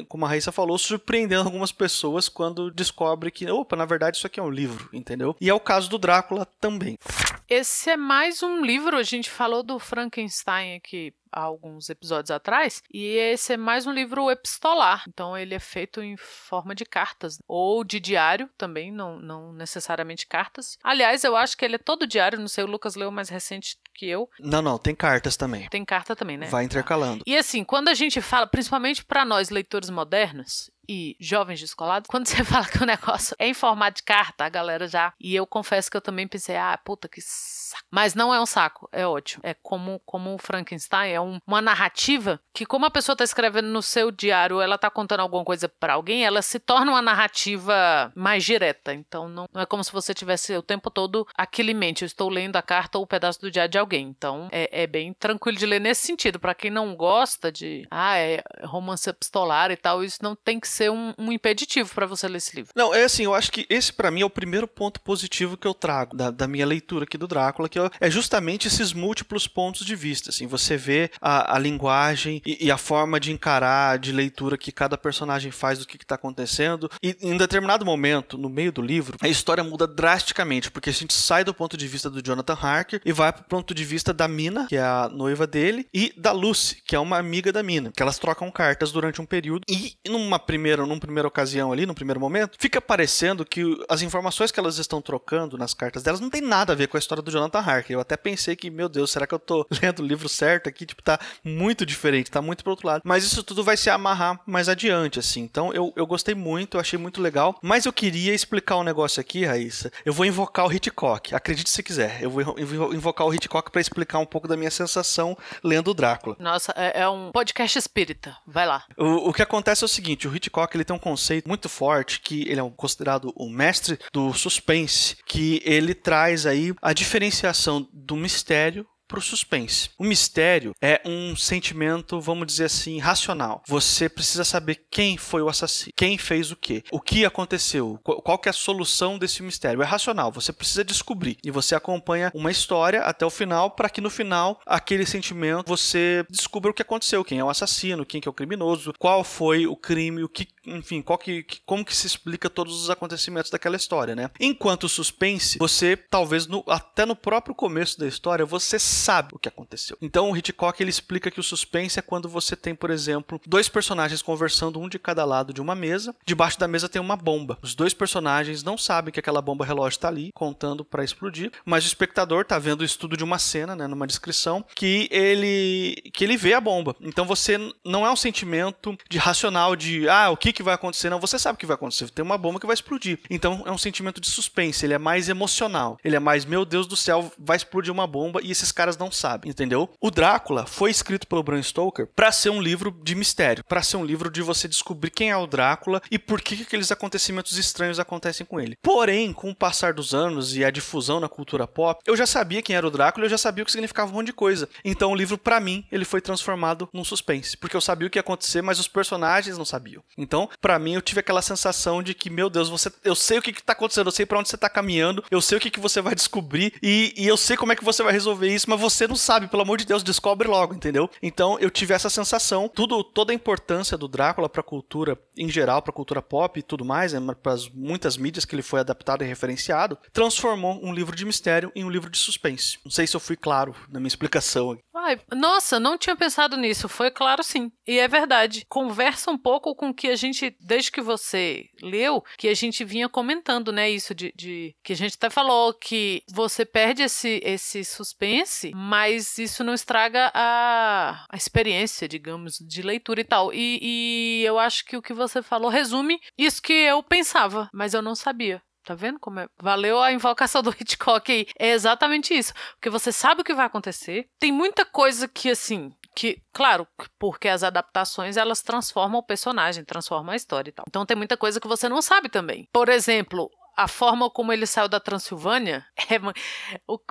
como 0.09 0.25
a 0.25 0.29
Raíssa 0.29 0.53
falou, 0.53 0.79
surpreendendo 0.79 1.45
algumas 1.45 1.73
pessoas 1.73 2.29
quando 2.29 2.71
descobre 2.71 3.31
que, 3.31 3.51
opa, 3.51 3.77
na 3.77 3.85
verdade 3.85 4.17
isso 4.17 4.27
aqui 4.27 4.41
é 4.41 4.43
um 4.43 4.51
livro, 4.51 4.89
entendeu? 4.93 5.37
E 5.41 5.49
é 5.49 5.55
o 5.55 5.61
caso 5.61 5.91
do 5.91 5.99
Drácula 5.99 6.47
também. 6.61 6.99
Esse 7.49 7.89
é 7.91 7.97
mais 7.97 8.43
um 8.43 8.61
livro, 8.63 8.99
a 8.99 9.03
gente 9.03 9.31
falou 9.31 9.63
do 9.63 9.79
Frankenstein 9.79 10.77
aqui 10.77 11.15
há 11.33 11.41
alguns 11.41 11.89
episódios 11.89 12.31
atrás, 12.31 12.83
e 12.93 13.07
esse 13.07 13.55
é 13.55 13.57
mais 13.57 13.87
um 13.87 13.93
livro 13.93 14.31
epistolar, 14.31 15.05
então 15.09 15.37
ele 15.37 15.55
é 15.55 15.59
feito 15.59 16.03
em 16.03 16.15
forma 16.17 16.75
de 16.75 16.85
cartas, 16.85 17.39
ou 17.49 17.85
de 17.85 18.01
diário 18.01 18.51
também, 18.59 18.93
não, 18.93 19.19
não 19.19 19.53
necessariamente 19.53 20.27
cartas. 20.27 20.77
Aliás, 20.83 21.25
eu 21.25 21.37
acho 21.37 21.57
que 21.57 21.65
ele 21.65 21.77
é 21.77 21.79
todo 21.79 22.07
diário, 22.07 22.39
não 22.39 22.49
sei, 22.49 22.65
o 22.65 22.67
Lucas 22.67 22.97
leu 22.97 23.11
mais 23.11 23.31
recente 23.31 23.79
que 23.95 24.07
eu. 24.07 24.29
Não, 24.39 24.61
não, 24.61 24.79
tem 24.79 24.95
cartas 24.95 25.37
também. 25.37 25.69
Tem 25.71 25.85
carta 25.85 26.15
também, 26.15 26.37
né? 26.37 26.49
Vai 26.49 26.65
intercalando. 26.65 27.23
E 27.27 27.37
assim, 27.37 27.65
quando 27.65 27.89
a 27.89 27.95
gente 27.95 28.21
fala, 28.21 28.47
principalmente 28.47 29.05
para 29.05 29.25
nós 29.25 29.49
leitores 29.49 29.91
modernos, 29.91 30.71
e 30.89 31.17
jovens 31.21 31.61
descolados, 31.61 32.09
quando 32.09 32.27
você 32.27 32.43
fala 32.45 32.67
que 32.67 32.83
o 32.83 32.87
negócio 32.87 33.37
é 33.39 33.47
em 33.47 33.55
formato 33.55 33.99
de 33.99 34.03
carta, 34.03 34.45
a 34.45 34.49
galera 34.49 34.89
já. 34.89 35.13
E 35.21 35.35
eu 35.35 35.47
confesso 35.47 35.91
que 35.91 35.97
eu 35.97 36.01
também 36.01 36.27
pensei, 36.27 36.57
ah, 36.57 36.79
puta 36.83 37.09
que 37.09 37.21
saco. 37.21 37.85
Mas 37.91 38.15
não 38.15 38.33
é 38.33 38.41
um 38.41 38.47
saco, 38.47 38.89
é 38.93 39.07
ótimo. 39.07 39.43
É 39.45 39.55
como, 39.55 40.01
como 40.07 40.35
o 40.35 40.39
Frankenstein, 40.39 41.13
é 41.13 41.21
um, 41.21 41.39
uma 41.47 41.61
narrativa 41.61 42.41
que, 42.53 42.65
como 42.65 42.87
a 42.87 42.91
pessoa 42.91 43.17
tá 43.17 43.25
escrevendo 43.25 43.69
no 43.69 43.83
seu 43.83 44.11
diário, 44.11 44.61
ela 44.61 44.79
tá 44.79 44.91
contando 44.91 45.21
alguma 45.21 45.45
coisa 45.45 45.69
para 45.69 45.95
alguém, 45.95 46.25
ela 46.25 46.43
se 46.43 46.59
torna 46.59 46.93
uma 46.93 47.03
narrativa 47.03 48.13
mais 48.15 48.45
direta. 48.45 48.95
Então 48.95 49.29
não, 49.29 49.47
não, 49.53 49.63
é 49.63 49.67
como 49.67 49.85
se 49.85 49.93
você 49.93 50.15
tivesse 50.15 50.57
o 50.57 50.63
tempo 50.63 50.91
todo 50.91 51.27
aquele 51.37 51.75
mente, 51.75 52.03
eu 52.03 52.07
estou 52.07 52.29
lendo 52.29 52.57
a 52.57 52.63
carta 52.63 52.99
ou 52.99 53.03
o 53.03 53.05
um 53.05 53.09
pedaço 53.09 53.41
do 53.41 53.51
diário 53.51 53.71
de 53.71 53.79
alguém. 53.79 54.07
Então 54.09 54.49
é, 54.51 54.83
é 54.83 54.87
bem 54.87 55.13
tranquilo 55.13 55.59
de 55.59 55.67
ler 55.67 55.81
nesse 55.81 56.07
sentido. 56.07 56.39
para 56.39 56.55
quem 56.55 56.71
não 56.71 56.95
gosta 56.97 57.53
de, 57.53 57.87
ah, 57.91 58.17
é 58.17 58.43
romance 58.65 59.09
epistolar 59.09 59.71
e 59.71 59.77
tal, 59.77 60.03
isso 60.03 60.19
não 60.23 60.35
tem 60.35 60.59
que 60.59 60.69
ser 60.69 60.78
um, 60.91 61.15
um 61.19 61.33
impeditivo 61.33 61.91
para 61.95 62.07
você 62.07 62.29
ler 62.29 62.39
esse 62.39 62.55
livro. 62.55 62.73
Não, 62.77 62.95
é 62.95 63.05
assim, 63.05 63.25
eu 63.25 63.35
acho 63.35 63.51
que 63.51 63.67
esse 63.69 63.93
para 63.93 64.11
mim 64.11 64.21
é 64.21 64.25
o 64.25 64.31
primeiro 64.31 64.69
ponto 64.69 65.01
positivo 65.01 65.57
que 65.57 65.67
eu 65.67 65.75
trago 65.75 66.17
da, 66.17 66.31
da 66.31 66.47
minha 66.47 66.67
leitura 66.67 67.05
aqui 67.05 67.17
do 67.17 67.27
Drácula, 67.27 67.69
que 67.69 67.79
é 68.01 68.11
justamente 68.11 68.69
esses 68.69 68.93
múltiplos 68.93 69.47
pontos 69.47 69.85
de 69.85 69.97
vista. 69.97 70.31
Assim, 70.31 70.47
você 70.47 70.77
vê 70.77 71.11
a, 71.21 71.57
a 71.57 71.59
linguagem 71.59 72.43
e, 72.45 72.67
e, 72.67 72.71
a 72.71 72.77
forma 72.77 73.19
de 73.19 73.33
encarar, 73.33 73.99
de 73.99 74.13
leitura 74.13 74.59
que 74.59 74.71
cada 74.71 74.99
personagem 74.99 75.51
faz 75.51 75.79
do 75.79 75.87
que 75.87 75.97
está 75.97 76.15
acontecendo. 76.15 76.91
E 77.03 77.17
em 77.21 77.37
determinado 77.37 77.85
momento, 77.85 78.37
no 78.37 78.49
meio 78.49 78.71
do 78.71 78.83
livro, 78.83 79.17
a 79.21 79.29
história 79.29 79.65
muda 79.65 79.87
drasticamente, 79.87 80.71
porque 80.71 80.91
a 80.91 80.93
gente 80.93 81.15
sai 81.15 81.45
do 81.45 81.55
ponto 81.55 81.77
de 81.77 81.89
vista 81.89 82.11
do 82.11 82.23
Jonathan 82.23 82.59
Harker 82.61 83.01
e 83.05 83.13
vai 83.13 83.33
pro 83.33 83.45
ponto 83.45 83.75
de 83.75 83.85
vista 83.85 84.13
da 84.13 84.29
Mina, 84.29 84.67
que 84.69 84.77
é 84.77 84.83
a 84.83 85.09
noiva 85.09 85.47
dele, 85.47 85.87
e 85.93 86.13
da 86.17 86.33
Lucy, 86.33 86.83
que 86.87 86.95
é 86.95 86.99
uma 86.99 87.19
amiga 87.19 87.53
da 87.53 87.63
Mina, 87.63 87.93
que 87.95 88.03
elas 88.03 88.19
trocam 88.19 88.51
cartas 88.51 88.93
durante 88.93 89.21
um 89.21 89.27
período 89.27 89.63
e 89.69 89.97
numa 90.07 90.39
primeira, 90.39 90.68
numa 90.77 91.01
primeira 91.01 91.29
ocasião 91.29 91.73
ali, 91.73 91.87
num 91.87 91.95
primeiro 91.95 92.21
momento, 92.21 92.57
fica 92.59 92.81
parecendo 92.81 93.45
que 93.45 93.63
as 93.89 94.03
informações 94.03 94.51
que 94.51 94.61
elas 94.61 94.79
estão 94.79 95.01
trocando 95.01 95.57
nas 95.57 95.75
cartas 95.75 96.03
delas 96.03 96.21
não 96.21 96.31
tem 96.31 96.41
nada 96.41 96.73
a 96.73 96.77
ver 96.77 96.89
com 96.89 96.97
a 96.97 97.01
história 97.01 97.23
do 97.23 97.31
Jonathan 97.31 97.61
Harker. 97.61 97.95
Eu 97.95 98.01
até 98.01 98.17
pensei 98.17 98.57
que, 98.57 98.71
meu 98.71 98.89
Deus, 98.89 99.11
será 99.11 99.27
que 99.27 99.35
eu 99.35 99.39
tô 99.39 99.67
lendo 99.83 100.01
o 100.01 100.07
livro 100.07 100.29
certo 100.29 100.69
aqui? 100.69 100.85
Tipo, 100.85 101.03
tá 101.03 101.19
muito 101.45 101.85
diferente, 101.87 102.31
tá 102.31 102.43
muito 102.43 102.63
pro 102.63 102.71
outro 102.71 102.87
lado. 102.87 103.03
Mas 103.05 103.25
isso 103.25 103.43
tudo 103.43 103.65
vai 103.65 103.77
se 103.77 103.91
amarrar 103.91 104.41
mais 104.47 104.69
adiante, 104.69 105.19
assim. 105.19 105.41
Então 105.41 105.73
eu, 105.73 105.93
eu 105.97 106.07
gostei 106.07 106.35
muito, 106.35 106.77
eu 106.77 106.81
achei 106.81 106.99
muito 106.99 107.21
legal. 107.21 107.59
Mas 107.63 107.87
eu 107.87 107.93
queria 107.93 108.35
explicar 108.35 108.77
um 108.77 108.85
negócio 108.85 109.21
aqui, 109.21 109.45
Raíssa. 109.45 109.91
Eu 110.05 110.13
vou 110.13 110.27
invocar 110.27 110.67
o 110.67 110.73
Hitchcock. 110.73 111.35
Acredite 111.35 111.71
se 111.71 111.83
quiser. 111.83 112.23
Eu 112.23 112.31
vou 112.31 112.59
invocar 112.93 113.27
o 113.27 113.35
Hitchcock 113.35 113.71
para 113.71 113.81
explicar 113.81 114.19
um 114.19 114.27
pouco 114.27 114.49
da 114.49 114.57
minha 114.57 114.71
sensação 114.71 115.37
lendo 115.63 115.91
o 115.91 115.95
Drácula. 115.95 116.37
Nossa, 116.39 116.73
é, 116.77 117.03
é 117.03 117.09
um 117.09 117.31
podcast 117.33 117.79
espírita. 117.79 118.37
Vai 118.47 118.67
lá. 118.67 118.85
O, 118.97 119.29
o 119.29 119.33
que 119.33 119.43
acontece 119.43 119.85
é 119.85 119.87
o 119.87 119.89
seguinte: 119.89 120.27
o 120.27 120.35
Hitchcock 120.35 120.58
ele 120.77 120.85
tem 120.85 120.95
um 120.97 120.99
conceito 120.99 121.49
muito 121.49 121.69
forte 121.69 122.21
que 122.21 122.43
ele 122.49 122.61
é 122.61 122.71
considerado 122.77 123.33
o 123.37 123.49
mestre 123.49 123.99
do 124.13 124.33
suspense, 124.33 125.17
que 125.27 125.63
ele 125.65 125.95
traz 125.95 126.47
aí 126.47 126.75
a 126.83 126.93
diferenciação 126.93 127.89
do 127.93 128.17
mistério 128.17 128.87
para 129.09 129.19
o 129.19 129.23
suspense. 129.23 129.91
O 129.99 130.05
mistério 130.05 130.75
é 130.81 131.01
um 131.05 131.35
sentimento, 131.35 132.21
vamos 132.21 132.47
dizer 132.47 132.67
assim, 132.67 132.99
racional. 132.99 133.63
Você 133.67 134.09
precisa 134.09 134.45
saber 134.45 134.83
quem 134.91 135.17
foi 135.17 135.41
o 135.43 135.49
assassino, 135.49 135.93
quem 135.97 136.19
fez 136.19 136.53
o 136.53 136.57
quê, 136.57 136.85
o 136.93 137.01
que 137.01 137.25
aconteceu, 137.25 137.99
qual 138.05 138.39
que 138.39 138.49
é 138.49 138.51
a 138.51 138.53
solução 138.53 139.19
desse 139.19 139.43
mistério. 139.43 139.83
É 139.83 139.87
racional, 139.87 140.31
você 140.31 140.53
precisa 140.53 140.85
descobrir. 140.85 141.39
E 141.43 141.51
você 141.51 141.75
acompanha 141.75 142.31
uma 142.35 142.51
história 142.51 143.01
até 143.03 143.25
o 143.25 143.31
final 143.31 143.71
para 143.71 143.89
que 143.89 144.01
no 144.01 144.11
final 144.11 144.61
aquele 144.67 145.07
sentimento 145.07 145.67
você 145.67 146.25
descubra 146.29 146.71
o 146.71 146.75
que 146.75 146.83
aconteceu, 146.83 147.25
quem 147.25 147.39
é 147.39 147.45
o 147.45 147.51
assassino, 147.51 148.05
quem 148.05 148.21
que 148.21 148.29
é 148.29 148.31
o 148.31 148.35
criminoso, 148.35 148.93
qual 148.99 149.25
foi 149.25 149.67
o 149.67 149.75
crime, 149.75 150.23
o 150.23 150.29
que, 150.29 150.47
enfim, 150.77 151.03
qual 151.03 151.19
que, 151.19 151.45
como 151.65 151.85
que 151.85 151.95
se 151.95 152.07
explica 152.07 152.51
todos 152.51 152.83
os 152.83 152.91
acontecimentos 152.91 153.51
daquela 153.51 153.77
história, 153.77 154.15
né? 154.15 154.31
Enquanto 154.41 154.89
suspense, 154.89 155.59
você 155.59 155.97
talvez 155.97 156.47
no, 156.47 156.65
até 156.67 157.05
no 157.05 157.17
próprio 157.17 157.55
começo 157.55 157.99
da 157.99 158.07
história 158.07 158.45
você 158.45 158.79
sabe 158.79 159.35
o 159.35 159.39
que 159.39 159.49
aconteceu. 159.49 159.97
Então 160.01 160.31
o 160.31 160.37
Hitchcock 160.37 160.83
ele 160.83 160.91
explica 160.91 161.31
que 161.31 161.41
o 161.41 161.43
suspense 161.43 161.99
é 161.99 162.03
quando 162.03 162.29
você 162.29 162.57
tem, 162.57 162.75
por 162.75 162.91
exemplo, 162.91 163.41
dois 163.47 163.69
personagens 163.69 164.23
conversando 164.23 164.81
um 164.81 164.89
de 164.89 164.99
cada 164.99 165.25
lado 165.25 165.53
de 165.53 165.61
uma 165.61 165.75
mesa. 165.75 166.15
Debaixo 166.25 166.59
da 166.59 166.69
mesa 166.69 166.89
tem 166.89 167.01
uma 167.01 167.17
bomba. 167.17 167.59
Os 167.63 167.75
dois 167.75 167.95
personagens 167.95 168.63
não 168.63 168.77
sabem 168.79 169.13
que 169.13 169.21
aquela 169.21 169.43
bomba 169.43 169.65
relógio 169.65 169.97
está 169.97 170.09
ali, 170.09 170.31
contando 170.33 170.85
para 170.85 171.05
explodir, 171.05 171.53
mas 171.65 171.85
o 171.85 171.87
espectador 171.87 172.43
está 172.43 172.59
vendo 172.59 172.81
o 172.81 172.85
estudo 172.85 173.17
de 173.17 173.25
uma 173.25 173.39
cena, 173.39 173.75
né, 173.75 173.87
numa 173.87 174.07
descrição, 174.07 174.65
que 174.75 175.09
ele 175.11 175.97
que 176.13 176.25
ele 176.25 176.37
vê 176.37 176.55
a 176.55 176.61
bomba. 176.61 176.97
Então 177.01 177.25
você 177.25 177.59
não 177.85 178.07
é 178.07 178.11
um 178.11 178.17
sentimento 178.17 178.97
de 179.09 179.19
racional 179.19 179.77
de 179.77 180.09
ah, 180.09 180.31
o 180.31 180.37
que 180.37 180.58
que 180.59 180.63
vai 180.63 180.75
acontecer, 180.75 181.09
não, 181.09 181.21
você 181.21 181.39
sabe 181.39 181.55
o 181.55 181.59
que 181.59 181.67
vai 181.67 181.77
acontecer, 181.77 182.11
tem 182.11 182.25
uma 182.25 182.37
bomba 182.37 182.59
que 182.59 182.67
vai 182.67 182.75
explodir. 182.75 183.21
Então 183.31 183.63
é 183.65 183.71
um 183.71 183.79
sentimento 183.79 184.21
de 184.21 184.29
suspense, 184.29 184.85
ele 184.85 184.93
é 184.93 184.99
mais 184.99 185.29
emocional. 185.29 185.97
Ele 186.05 186.17
é 186.17 186.19
mais, 186.19 186.45
meu 186.45 186.65
Deus 186.65 186.87
do 186.87 186.97
céu, 186.97 187.33
vai 187.39 187.57
explodir 187.57 187.93
uma 187.93 188.07
bomba 188.07 188.41
e 188.43 188.51
esses 188.51 188.73
caras 188.73 188.97
não 188.97 189.13
sabem, 189.13 189.51
entendeu? 189.51 189.89
O 190.01 190.11
Drácula 190.11 190.67
foi 190.67 190.91
escrito 190.91 191.29
pelo 191.29 191.45
Bram 191.45 191.63
Stoker 191.63 192.09
para 192.09 192.33
ser 192.33 192.51
um 192.51 192.61
livro 192.61 192.91
de 193.05 193.15
mistério, 193.15 193.63
para 193.65 193.83
ser 193.83 193.99
um 193.99 194.05
livro 194.05 194.31
de 194.31 194.43
você 194.43 194.67
descobrir 194.67 195.11
quem 195.11 195.31
é 195.31 195.37
o 195.37 195.47
Drácula 195.47 196.03
e 196.11 196.19
por 196.19 196.41
que, 196.41 196.57
que 196.57 196.63
aqueles 196.65 196.91
acontecimentos 196.91 197.57
estranhos 197.57 198.01
acontecem 198.01 198.45
com 198.45 198.59
ele. 198.59 198.77
Porém, 198.83 199.33
com 199.33 199.51
o 199.51 199.55
passar 199.55 199.93
dos 199.93 200.13
anos 200.13 200.57
e 200.57 200.65
a 200.65 200.71
difusão 200.71 201.21
na 201.21 201.29
cultura 201.29 201.69
pop, 201.69 202.03
eu 202.05 202.17
já 202.17 202.27
sabia 202.27 202.63
quem 202.63 202.75
era 202.75 202.87
o 202.87 202.91
Drácula, 202.91 203.27
eu 203.27 203.31
já 203.31 203.39
sabia 203.39 203.63
o 203.63 203.67
que 203.67 203.73
significava 203.73 204.11
um 204.11 204.15
monte 204.15 204.27
de 204.27 204.33
coisa. 204.33 204.69
Então 204.85 205.13
o 205.13 205.15
livro 205.15 205.39
para 205.39 205.61
mim, 205.61 205.87
ele 205.93 206.05
foi 206.05 206.21
transformado 206.21 206.89
num 206.93 207.05
suspense, 207.05 207.57
porque 207.57 207.77
eu 207.77 207.81
sabia 207.81 208.09
o 208.09 208.11
que 208.11 208.19
ia 208.19 208.23
acontecer, 208.23 208.61
mas 208.61 208.81
os 208.81 208.89
personagens 208.89 209.57
não 209.57 209.65
sabiam. 209.65 210.03
Então, 210.17 210.48
para 210.61 210.79
mim 210.79 210.95
eu 210.95 211.03
tive 211.03 211.21
aquela 211.21 211.43
sensação 211.43 212.03
de 212.03 212.15
que, 212.15 212.31
meu 212.31 212.51
Deus, 212.51 212.69
você 212.69 212.93
eu 213.05 213.15
sei 213.15 213.39
o 213.39 213.43
que 213.43 213.53
que 213.53 213.63
tá 213.63 213.73
acontecendo, 213.73 214.07
eu 214.07 214.13
sei 214.13 214.27
para 214.27 214.39
onde 214.39 214.49
você 214.49 214.57
tá 214.57 214.69
caminhando, 214.69 215.25
eu 215.31 215.41
sei 215.41 215.59
o 215.59 215.61
que 215.61 215.71
que 215.71 215.81
você 215.81 216.01
vai 216.01 216.15
descobrir 216.15 216.75
e, 216.83 217.15
e 217.17 217.27
eu 217.27 217.37
sei 217.37 217.57
como 217.57 217.73
é 217.73 217.77
que 217.77 217.85
você 217.85 218.03
vai 218.03 218.13
resolver 218.13 218.53
isso, 218.53 218.69
mas 218.69 218.81
você 218.81 219.07
não 219.07 219.17
sabe, 219.17 219.49
pelo 219.49 219.63
amor 219.63 219.79
de 219.79 219.87
Deus, 219.87 220.03
descobre 220.03 220.49
logo, 220.49 220.75
entendeu? 220.75 221.11
Então 221.23 221.59
eu 221.59 221.71
tive 221.71 221.95
essa 221.95 222.11
sensação, 222.11 222.69
tudo, 222.69 223.03
toda 223.03 223.33
a 223.33 223.35
importância 223.35 223.97
do 223.97 224.09
Drácula 224.09 224.49
para 224.49 224.61
a 224.61 224.65
cultura 224.65 225.19
em 225.37 225.49
geral, 225.49 225.83
para 225.83 225.91
a 225.91 225.95
cultura 225.95 226.23
pop 226.23 226.59
e 226.59 226.63
tudo 226.63 226.85
mais, 226.85 227.13
né, 227.13 227.21
para 227.43 227.57
muitas 227.75 228.17
mídias 228.17 228.45
que 228.45 228.55
ele 228.55 228.63
foi 228.63 228.81
adaptado 228.81 229.23
e 229.23 229.27
referenciado, 229.27 229.99
transformou 230.13 230.81
um 230.83 230.93
livro 230.93 231.15
de 231.15 231.25
mistério 231.25 231.73
em 231.75 231.85
um 231.85 231.91
livro 231.91 232.11
de 232.11 232.19
suspense. 232.19 232.79
Não 232.85 232.91
sei 232.91 233.07
se 233.07 233.17
eu 233.17 233.21
fui 233.21 233.37
claro 233.37 233.75
na 233.89 234.01
minha 234.01 234.09
explicação. 234.09 234.79
Ai, 234.95 235.21
nossa, 235.35 235.79
não 235.79 235.97
tinha 235.97 236.17
pensado 236.17 236.57
nisso. 236.57 236.89
Foi 236.89 237.11
claro 237.11 237.43
sim. 237.43 237.71
E 237.87 237.99
é 237.99 238.09
verdade. 238.09 238.67
Conversa 238.69 239.31
um 239.31 239.39
pouco 239.39 239.75
com 239.75 239.91
o 239.91 239.95
que 239.95 240.09
a 240.09 240.17
gente, 240.17 240.28
desde 240.61 240.91
que 240.91 241.01
você 241.01 241.67
leu, 241.83 242.25
que 242.37 242.49
a 242.49 242.55
gente 242.55 242.85
vinha 242.85 243.09
comentando, 243.09 243.73
né? 243.73 243.91
Isso 243.91 244.15
de. 244.15 244.33
de 244.37 244.75
que 244.83 244.93
a 244.93 244.97
gente 244.97 245.15
até 245.15 245.31
falou 245.31 245.75
que 245.75 246.23
você 246.31 246.65
perde 246.65 247.03
esse, 247.03 247.41
esse 247.45 247.85
suspense, 247.85 248.73
mas 248.75 249.39
isso 249.39 249.63
não 249.65 249.75
estraga 249.75 250.31
a, 250.35 251.27
a 251.29 251.37
experiência, 251.37 252.09
digamos, 252.09 252.59
de 252.59 252.83
leitura 252.83 253.21
e 253.21 253.25
tal. 253.25 253.53
E, 253.53 253.79
e 253.83 254.45
eu 254.45 254.59
acho 254.59 254.85
que 254.85 254.97
o 254.97 255.03
que 255.03 255.13
você 255.13 255.43
falou 255.43 255.71
resume 255.71 256.21
isso 256.37 256.63
que 256.63 256.73
eu 256.73 257.03
pensava, 257.03 257.69
mas 257.73 257.95
eu 257.95 258.03
não 258.03 258.15
sabia. 258.15 258.63
Tá 258.85 258.95
vendo 258.95 259.19
como 259.21 259.41
é? 259.41 259.47
Valeu 259.61 260.01
a 260.01 260.13
invocação 260.13 260.63
do 260.63 260.71
Hitchcock 260.81 261.31
aí. 261.31 261.47
É 261.59 261.73
exatamente 261.73 262.33
isso. 262.33 262.55
Porque 262.75 262.89
você 262.89 263.13
sabe 263.13 263.43
o 263.43 263.45
que 263.45 263.53
vai 263.53 263.67
acontecer. 263.67 264.27
Tem 264.39 264.51
muita 264.51 264.83
coisa 264.85 265.29
que, 265.29 265.51
assim, 265.51 265.93
que, 266.19 266.43
claro, 266.53 266.85
porque 267.17 267.47
as 267.47 267.63
adaptações 267.63 268.37
elas 268.37 268.61
transformam 268.61 269.21
o 269.21 269.23
personagem, 269.23 269.85
transformam 269.85 270.33
a 270.33 270.37
história 270.37 270.69
e 270.69 270.73
tal. 270.73 270.85
Então 270.89 271.07
tem 271.07 271.17
muita 271.17 271.37
coisa 271.37 271.61
que 271.61 271.69
você 271.69 271.89
não 271.89 272.03
sabe 272.03 272.29
também. 272.29 272.69
Por 272.73 272.89
exemplo, 272.89 273.49
a 273.77 273.87
forma 273.87 274.29
como 274.29 274.53
ele 274.53 274.67
saiu 274.67 274.89
da 274.89 274.99
Transilvânia 274.99 275.87
é 276.11 276.19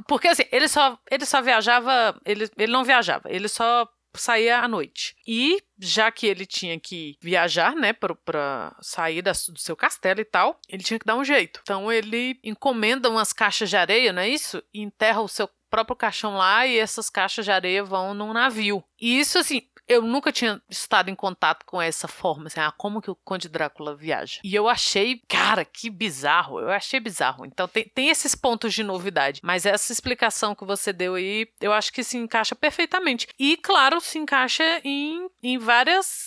porque 0.05 0.27
assim, 0.27 0.43
ele 0.51 0.67
só 0.67 0.99
ele 1.09 1.25
só 1.25 1.41
viajava, 1.41 2.19
ele, 2.25 2.49
ele 2.57 2.71
não 2.73 2.83
viajava, 2.83 3.31
ele 3.31 3.47
só 3.47 3.87
saía 4.13 4.59
à 4.59 4.67
noite. 4.67 5.15
E 5.25 5.63
já 5.79 6.11
que 6.11 6.27
ele 6.27 6.45
tinha 6.45 6.77
que 6.77 7.17
viajar, 7.21 7.75
né, 7.75 7.93
para 7.93 8.75
sair 8.81 9.21
da, 9.21 9.31
do 9.31 9.59
seu 9.59 9.75
castelo 9.75 10.19
e 10.19 10.25
tal, 10.25 10.59
ele 10.67 10.83
tinha 10.83 10.99
que 10.99 11.05
dar 11.05 11.15
um 11.15 11.23
jeito. 11.23 11.61
Então 11.63 11.89
ele 11.91 12.37
encomenda 12.43 13.09
umas 13.09 13.31
caixas 13.31 13.69
de 13.69 13.77
areia, 13.77 14.11
não 14.11 14.21
é 14.21 14.27
isso? 14.27 14.61
E 14.73 14.81
enterra 14.81 15.21
o 15.21 15.27
seu 15.27 15.47
próprio 15.69 15.95
caixão 15.95 16.37
lá 16.37 16.65
e 16.65 16.77
essas 16.77 17.09
caixas 17.09 17.45
de 17.45 17.51
areia 17.51 17.83
vão 17.83 18.13
num 18.13 18.33
navio. 18.33 18.83
E 18.99 19.19
isso, 19.19 19.37
assim, 19.37 19.61
eu 19.87 20.01
nunca 20.01 20.31
tinha 20.31 20.61
estado 20.69 21.09
em 21.09 21.15
contato 21.15 21.65
com 21.65 21.81
essa 21.81 22.07
forma, 22.07 22.47
assim, 22.47 22.59
ah, 22.59 22.73
como 22.77 23.01
que 23.01 23.09
o 23.09 23.15
Conde 23.15 23.47
Drácula 23.47 23.95
viaja. 23.95 24.41
E 24.43 24.53
eu 24.53 24.67
achei, 24.67 25.21
cara, 25.27 25.63
que 25.63 25.89
bizarro, 25.89 26.59
eu 26.59 26.69
achei 26.69 26.99
bizarro. 26.99 27.45
Então 27.45 27.67
tem, 27.67 27.85
tem 27.85 28.09
esses 28.09 28.35
pontos 28.35 28.73
de 28.73 28.83
novidade, 28.83 29.39
mas 29.43 29.65
essa 29.65 29.93
explicação 29.93 30.53
que 30.53 30.65
você 30.65 30.91
deu 30.91 31.15
aí, 31.15 31.47
eu 31.61 31.71
acho 31.71 31.93
que 31.93 32.03
se 32.03 32.17
encaixa 32.17 32.55
perfeitamente. 32.55 33.27
E, 33.39 33.55
claro, 33.57 34.01
se 34.01 34.19
encaixa 34.19 34.81
em, 34.83 35.29
em 35.41 35.57
várias 35.57 36.26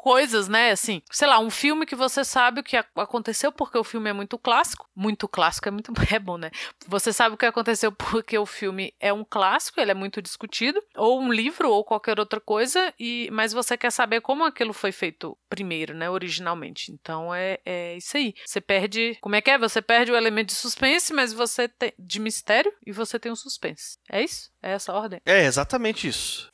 coisas, 0.00 0.48
né? 0.48 0.70
Assim, 0.70 1.02
sei 1.10 1.28
lá, 1.28 1.38
um 1.38 1.50
filme 1.50 1.84
que 1.84 1.94
você 1.94 2.24
sabe 2.24 2.60
o 2.60 2.64
que 2.64 2.74
aconteceu 2.96 3.52
porque 3.52 3.76
o 3.76 3.84
filme 3.84 4.08
é 4.08 4.14
muito 4.14 4.38
clássico. 4.38 4.88
Muito 4.96 5.28
clássico 5.28 5.68
é 5.68 5.70
muito 5.70 5.92
é 6.10 6.18
bom, 6.18 6.38
né? 6.38 6.50
Você 6.88 7.12
sabe 7.12 7.34
o 7.34 7.38
que 7.38 7.44
aconteceu 7.44 7.92
porque 7.92 8.38
o 8.38 8.46
filme 8.46 8.94
é 8.98 9.12
um 9.12 9.22
clássico, 9.22 9.78
ele 9.78 9.90
é 9.90 9.94
muito 9.94 10.22
discutido, 10.22 10.82
ou 10.96 11.20
um 11.20 11.30
livro 11.30 11.70
ou 11.70 11.84
qualquer 11.84 12.18
outra 12.18 12.40
coisa, 12.40 12.94
e 12.98 13.28
mas 13.30 13.52
você 13.52 13.76
quer 13.76 13.92
saber 13.92 14.22
como 14.22 14.42
aquilo 14.42 14.72
foi 14.72 14.90
feito 14.90 15.36
primeiro, 15.50 15.94
né, 15.94 16.08
originalmente. 16.08 16.90
Então 16.92 17.34
é, 17.34 17.58
é 17.66 17.96
isso 17.98 18.16
aí. 18.16 18.32
Você 18.46 18.60
perde, 18.60 19.18
como 19.20 19.36
é 19.36 19.42
que 19.42 19.50
é? 19.50 19.58
Você 19.58 19.82
perde 19.82 20.10
o 20.10 20.16
elemento 20.16 20.48
de 20.48 20.54
suspense, 20.54 21.12
mas 21.12 21.34
você 21.34 21.68
tem 21.68 21.92
de 21.98 22.18
mistério 22.20 22.72
e 22.86 22.90
você 22.90 23.18
tem 23.18 23.30
o 23.30 23.36
suspense. 23.36 23.98
É 24.10 24.24
isso? 24.24 24.50
É 24.62 24.72
essa 24.72 24.92
a 24.92 24.98
ordem? 24.98 25.20
É 25.26 25.44
exatamente 25.44 26.08
isso. 26.08 26.50